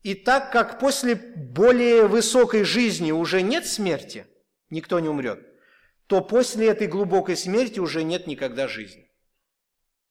[0.04, 4.28] И так как после более высокой жизни уже нет смерти,
[4.70, 5.50] никто не умрет–
[6.14, 9.10] то после этой глубокой смерти уже нет никогда жизни.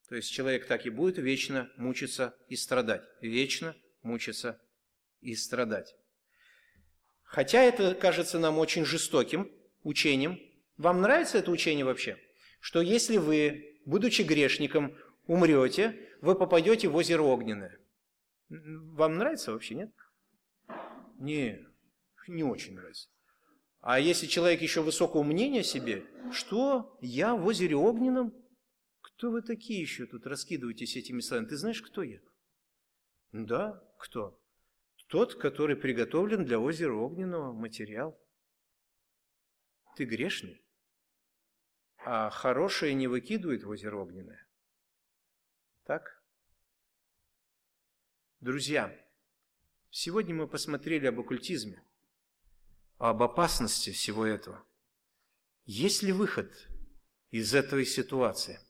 [0.09, 3.05] То есть человек так и будет вечно мучиться и страдать.
[3.21, 4.61] Вечно мучиться
[5.21, 5.95] и страдать.
[7.23, 9.49] Хотя это кажется нам очень жестоким
[9.85, 10.41] учением.
[10.77, 12.19] Вам нравится это учение вообще?
[12.59, 14.99] Что если вы, будучи грешником,
[15.29, 17.79] умрете, вы попадете в озеро огненное.
[18.49, 19.93] Вам нравится вообще, нет?
[21.21, 21.65] Не,
[22.27, 23.09] не очень нравится.
[23.83, 28.33] А если человек еще высокого мнения о себе, что я в озере Огненном?
[29.01, 31.49] Кто вы такие еще тут раскидываетесь этими словами?
[31.49, 32.21] Ты знаешь, кто я?
[33.33, 34.41] Да, кто?
[35.09, 38.17] Тот, который приготовлен для озера Огненного материал.
[39.97, 40.65] Ты грешный,
[42.07, 44.47] а хорошее не выкидывает в озеро Огненное.
[45.83, 46.23] Так?
[48.39, 48.97] Друзья,
[49.91, 51.85] сегодня мы посмотрели об оккультизме–
[53.03, 54.65] об опасности всего этого.
[55.65, 56.53] Есть ли выход
[57.33, 58.61] из этой ситуации?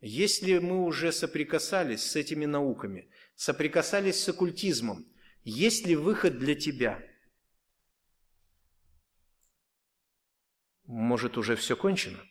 [0.00, 5.04] Если мы уже соприкасались с этими науками, соприкасались с оккультизмом,
[5.42, 7.02] есть ли выход для тебя?
[10.84, 12.24] Может, уже все кончено?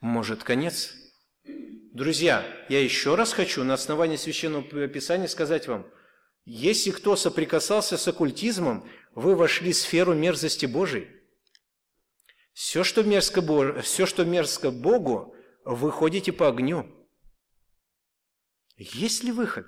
[0.00, 0.94] Может, конец?
[1.44, 5.90] Друзья, я еще раз хочу на основании Священного Писания сказать вам,
[6.50, 11.08] если кто соприкасался с оккультизмом, вы вошли в сферу мерзости Божией.
[12.54, 15.34] Все, что мерзко, Бог, все, что мерзко Богу,
[15.66, 17.06] вы ходите по огню.
[18.78, 19.66] Есть ли выход?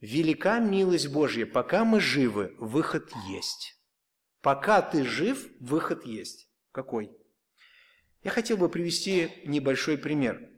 [0.00, 1.46] Велика милость Божья.
[1.46, 3.74] Пока мы живы, выход есть.
[4.40, 6.48] Пока ты жив, выход есть.
[6.70, 7.10] Какой?
[8.22, 10.48] Я хотел бы привести небольшой пример.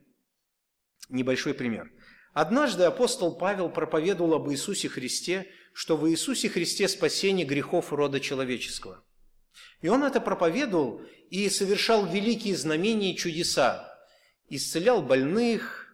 [1.09, 1.91] Небольшой пример.
[2.33, 9.03] Однажды апостол Павел проповедовал об Иисусе Христе, что в Иисусе Христе спасение грехов рода человеческого.
[9.81, 13.97] И он это проповедовал и совершал великие знамения и чудеса,
[14.49, 15.87] исцелял больных.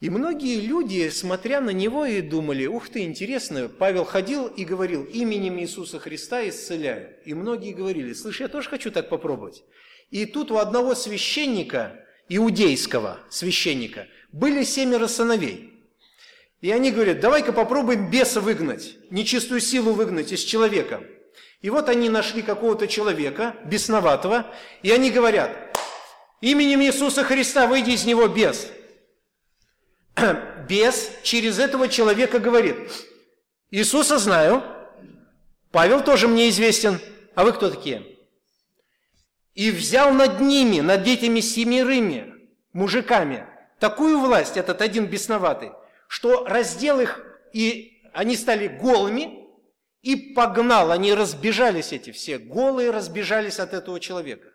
[0.00, 5.04] И многие люди, смотря на него, и думали, ух ты, интересно, Павел ходил и говорил,
[5.04, 7.16] именем Иисуса Христа исцеляю.
[7.24, 9.64] И многие говорили, слышь, я тоже хочу так попробовать.
[10.10, 15.72] И тут у одного священника, иудейского священника, были семеро сыновей.
[16.60, 21.04] И они говорят, давай-ка попробуем беса выгнать, нечистую силу выгнать из человека.
[21.60, 25.78] И вот они нашли какого-то человека, бесноватого, и они говорят,
[26.40, 28.66] именем Иисуса Христа выйди из него без.
[30.68, 32.76] Бес через этого человека говорит,
[33.70, 34.64] Иисуса знаю,
[35.70, 36.98] Павел тоже мне известен,
[37.36, 38.04] а вы кто такие?
[39.54, 42.34] И взял над ними, над этими семерыми
[42.72, 43.46] мужиками,
[43.78, 45.72] такую власть, этот один бесноватый,
[46.08, 49.44] что раздел их, и они стали голыми,
[50.02, 54.48] и погнал, они разбежались эти все, голые разбежались от этого человека.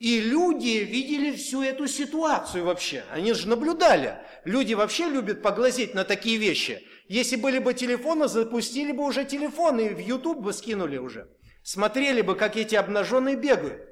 [0.00, 3.04] И люди видели всю эту ситуацию вообще.
[3.12, 4.16] Они же наблюдали.
[4.44, 6.82] Люди вообще любят поглазеть на такие вещи.
[7.06, 11.28] Если были бы телефоны, запустили бы уже телефоны в YouTube бы скинули уже.
[11.62, 13.89] Смотрели бы, как эти обнаженные бегают.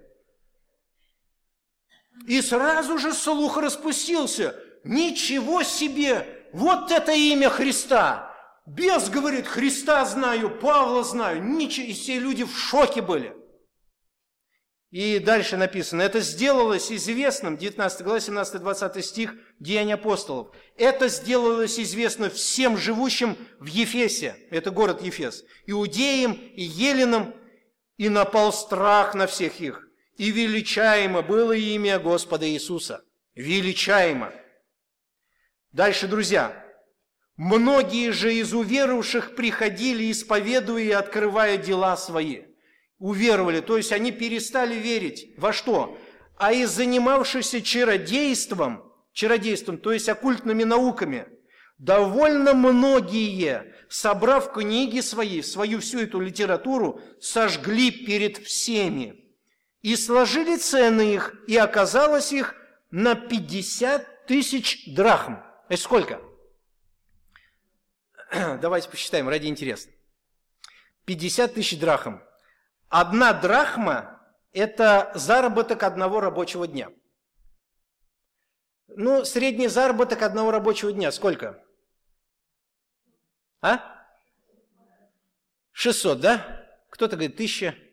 [2.26, 4.54] И сразу же слух распустился.
[4.84, 6.26] Ничего себе!
[6.52, 8.34] Вот это имя Христа!
[8.66, 11.42] Бес говорит, Христа знаю, Павла знаю.
[11.42, 13.34] Ничего, и все люди в шоке были.
[14.90, 20.54] И дальше написано, это сделалось известным, 19 глава, 17-20 стих, Деяния апостолов.
[20.76, 27.34] Это сделалось известно всем живущим в Ефесе, это город Ефес, иудеям и еленам,
[27.98, 29.87] и напал страх на всех их.
[30.18, 33.04] И величаемо было имя Господа Иисуса.
[33.36, 34.32] Величаемо.
[35.70, 36.64] Дальше, друзья.
[37.36, 42.42] Многие же из уверовавших приходили, исповедуя и открывая дела свои.
[42.98, 45.34] Уверовали, то есть они перестали верить.
[45.38, 45.96] Во что?
[46.36, 51.28] А из занимавшихся чародейством, чародейством, то есть оккультными науками,
[51.78, 59.27] довольно многие, собрав книги свои, свою всю эту литературу, сожгли перед всеми
[59.82, 62.54] и сложили цены их, и оказалось их
[62.90, 65.36] на 50 тысяч драхм.
[65.68, 66.20] Это сколько?
[68.60, 69.90] Давайте посчитаем ради интереса.
[71.04, 72.20] 50 тысяч драхм.
[72.88, 74.20] Одна драхма–
[74.52, 76.90] это заработок одного рабочего дня.
[78.88, 81.62] Ну, средний заработок одного рабочего дня сколько?
[83.60, 84.06] А?
[85.72, 86.66] 600, да?
[86.90, 87.87] Кто-то говорит 1000.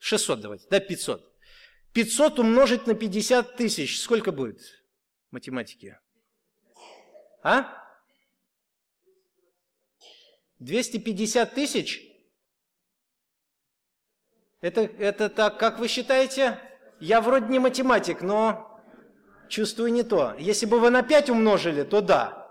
[0.00, 1.30] 600 давайте, да, 500.
[1.92, 4.60] 500 умножить на 50 тысяч, сколько будет
[5.30, 5.98] математики?
[7.42, 7.76] А?
[10.58, 12.02] 250 тысяч?
[14.60, 16.58] Это, это так, как вы считаете?
[17.00, 18.82] Я вроде не математик, но
[19.48, 20.34] чувствую не то.
[20.38, 22.46] Если бы вы на 5 умножили, то да,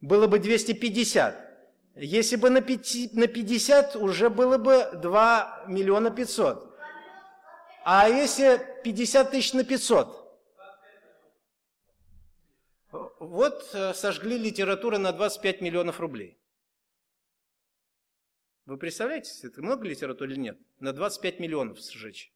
[0.00, 1.43] было бы 250.
[1.96, 6.74] Если бы на 50, уже было бы 2 миллиона 500.
[7.84, 10.22] А если 50 тысяч на 500?
[13.20, 16.38] Вот э, сожгли литературу на 25 миллионов рублей.
[18.66, 20.58] Вы представляете, это много литературы или нет?
[20.80, 22.32] На 25 миллионов сжечь.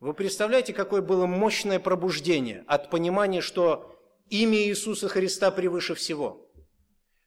[0.00, 6.46] Вы представляете, какое было мощное пробуждение от понимания, что имя Иисуса Христа превыше всего–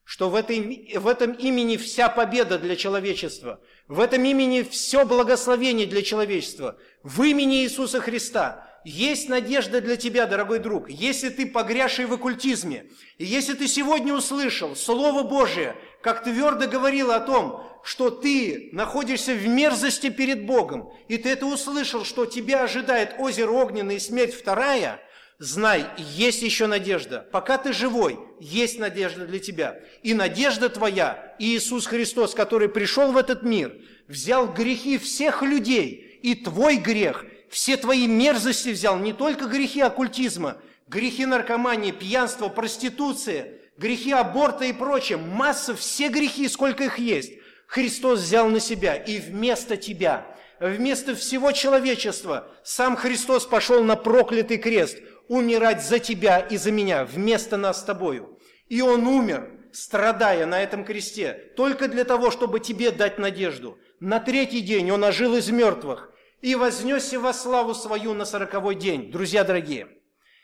[0.03, 5.87] что в, этой, в этом имени вся победа для человечества, в этом имени все благословение
[5.87, 12.05] для человечества, в имени Иисуса Христа есть надежда для тебя, дорогой друг, если ты погрязший
[12.05, 12.85] в оккультизме,
[13.17, 19.33] и если ты сегодня услышал Слово Божие, как твердо говорил о том, что ты находишься
[19.33, 24.33] в мерзости перед Богом, и ты это услышал, что тебя ожидает озеро огненное и смерть
[24.33, 24.99] вторая–
[25.43, 27.27] Знай, есть еще надежда.
[27.33, 29.77] Пока ты живой, есть надежда для тебя.
[30.01, 33.75] И надежда твоя, Иисус Христос, который пришел в этот мир,
[34.07, 40.59] взял грехи всех людей, и твой грех, все твои мерзости взял, не только грехи оккультизма,
[40.87, 47.33] грехи наркомании, пьянства, проституции, грехи аборта и прочее, масса, все грехи, сколько их есть,
[47.67, 50.25] Христос взял на себя, и вместо тебя,
[50.61, 57.05] вместо всего человечества, сам Христос пошел на проклятый крест– умирать за тебя и за меня,
[57.05, 58.39] вместо нас с тобою.
[58.67, 63.77] И Он умер, страдая на этом кресте, только для того, чтобы тебе дать надежду.
[63.99, 66.11] На третий день Он ожил из мертвых
[66.41, 69.87] и вознесся во славу свою на сороковой день, друзья дорогие.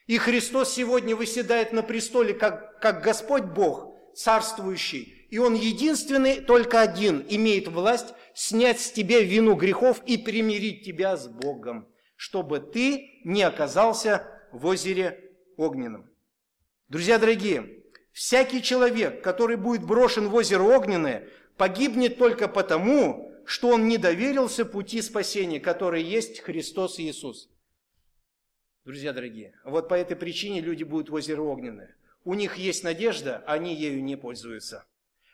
[0.07, 5.27] И Христос сегодня выседает на престоле, как, как Господь Бог, царствующий.
[5.29, 11.15] И Он единственный, только один, имеет власть снять с тебя вину грехов и примирить тебя
[11.15, 16.09] с Богом, чтобы ты не оказался в озере Огненном.
[16.87, 21.27] Друзья дорогие, всякий человек, который будет брошен в озеро Огненное,
[21.57, 27.49] погибнет только потому, что он не доверился пути спасения, который есть Христос Иисус.
[28.85, 31.95] Друзья дорогие, вот по этой причине люди будут в озеро Огненное.
[32.23, 34.85] У них есть надежда, они ею не пользуются.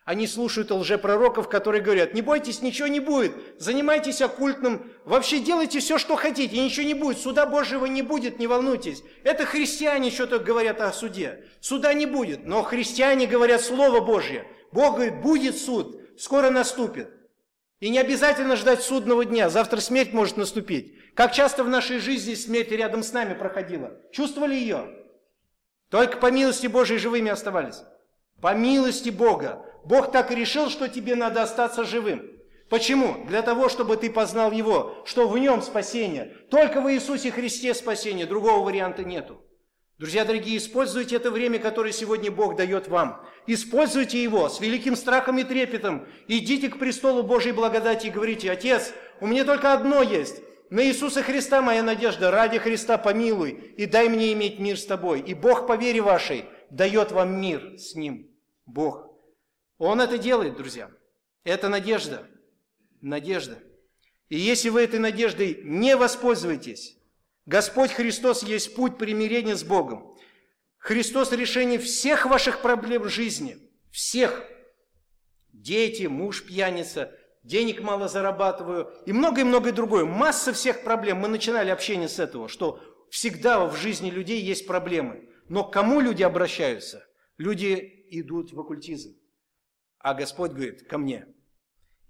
[0.05, 5.97] Они слушают лжепророков, которые говорят, не бойтесь, ничего не будет, занимайтесь оккультным, вообще делайте все,
[5.97, 9.03] что хотите, ничего не будет, суда Божьего не будет, не волнуйтесь.
[9.23, 11.45] Это христиане что-то говорят о суде.
[11.59, 14.45] Суда не будет, но христиане говорят Слово Божье.
[14.71, 17.09] Бог говорит, будет суд, скоро наступит.
[17.79, 20.93] И не обязательно ждать судного дня, завтра смерть может наступить.
[21.15, 23.99] Как часто в нашей жизни смерть рядом с нами проходила?
[24.11, 24.87] Чувствовали ее?
[25.89, 27.81] Только по милости Божьей живыми оставались.
[28.39, 29.64] По милости Бога.
[29.85, 32.23] Бог так решил, что тебе надо остаться живым.
[32.69, 33.23] Почему?
[33.27, 36.35] Для того, чтобы ты познал Его, что в Нем спасение.
[36.49, 39.41] Только в Иисусе Христе спасение, другого варианта нету.
[39.99, 43.25] Друзья дорогие, используйте это время, которое сегодня Бог дает вам.
[43.47, 46.07] Используйте его с великим страхом и трепетом.
[46.27, 50.41] Идите к престолу Божьей благодати и говорите, Отец, у меня только одно есть.
[50.71, 55.21] На Иисуса Христа моя надежда, ради Христа помилуй и дай мне иметь мир с тобой.
[55.21, 58.27] И Бог по вере вашей дает вам мир с Ним.
[58.65, 59.04] Бог.
[59.77, 60.91] Он это делает, друзья.
[61.43, 62.27] Это надежда.
[63.01, 63.59] Надежда.
[64.29, 66.97] И если вы этой надеждой не воспользуетесь,
[67.45, 70.17] Господь Христос есть путь примирения с Богом.
[70.77, 73.57] Христос решение всех ваших проблем в жизни.
[73.91, 74.43] Всех.
[75.51, 80.05] Дети, муж пьяница, денег мало зарабатываю и многое-многое другое.
[80.05, 81.17] Масса всех проблем.
[81.17, 85.29] Мы начинали общение с этого, что всегда в жизни людей есть проблемы.
[85.47, 87.05] Но к кому люди обращаются?
[87.37, 89.15] Люди идут в оккультизм.
[90.05, 91.25] А Господь говорит, ко мне.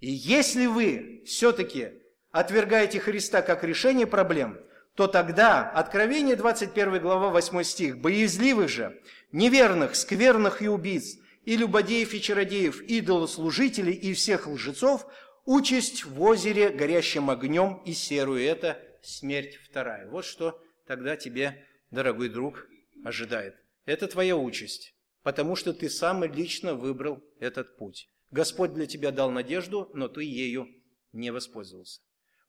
[0.02, 1.94] И если вы все-таки
[2.30, 4.60] отвергаете Христа как решение проблем,
[4.96, 12.14] то тогда, Откровение 21 глава 8 стих, «Боязливых же, неверных, скверных и убийц, и любодеев
[12.14, 15.08] и чародеев, идолослужителей и всех лжецов,
[15.46, 18.44] участь в озере горящим огнем и серую.
[18.44, 20.10] Это смерть вторая.
[20.10, 22.68] Вот что тогда тебе, дорогой друг,
[23.06, 23.56] ожидает.
[23.86, 24.95] Это твоя участь
[25.26, 28.12] потому что ты сам лично выбрал этот путь.
[28.30, 30.68] Господь для тебя дал надежду, но ты ею
[31.14, 32.00] не воспользовался.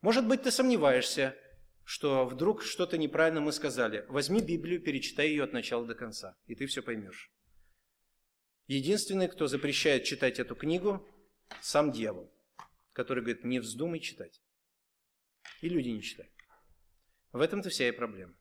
[0.03, 1.35] Может быть, ты сомневаешься,
[1.85, 4.05] что вдруг что-то неправильно мы сказали.
[4.09, 7.33] Возьми Библию, перечитай ее от начала до конца, и ты все поймешь.
[8.67, 11.03] Единственный, кто запрещает читать эту книгу,
[11.63, 12.31] сам дьявол,
[12.93, 14.43] который говорит, не вздумай читать.
[15.63, 16.33] И люди не читают.
[17.33, 18.35] В этом-то вся и проблема.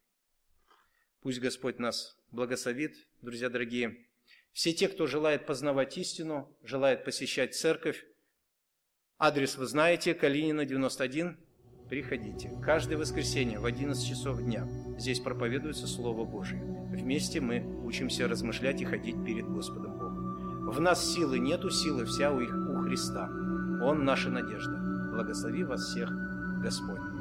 [1.22, 4.06] Пусть Господь нас благословит, друзья дорогие.
[4.56, 8.06] Все те, кто желает познавать истину, желает посещать церковь,
[9.20, 11.38] адрес вы знаете, Калинина, 91,
[11.90, 12.58] приходите.
[12.64, 14.66] Каждое воскресенье в 11 часов дня
[14.98, 16.64] здесь проповедуется Слово Божие.
[16.90, 20.72] Вместе мы учимся размышлять и ходить перед Господом Богом.
[20.72, 23.26] В нас силы нету, силы вся у, их, у Христа.
[23.84, 24.78] Он наша надежда.
[25.12, 26.10] Благослови вас всех,
[26.64, 27.15] Господь.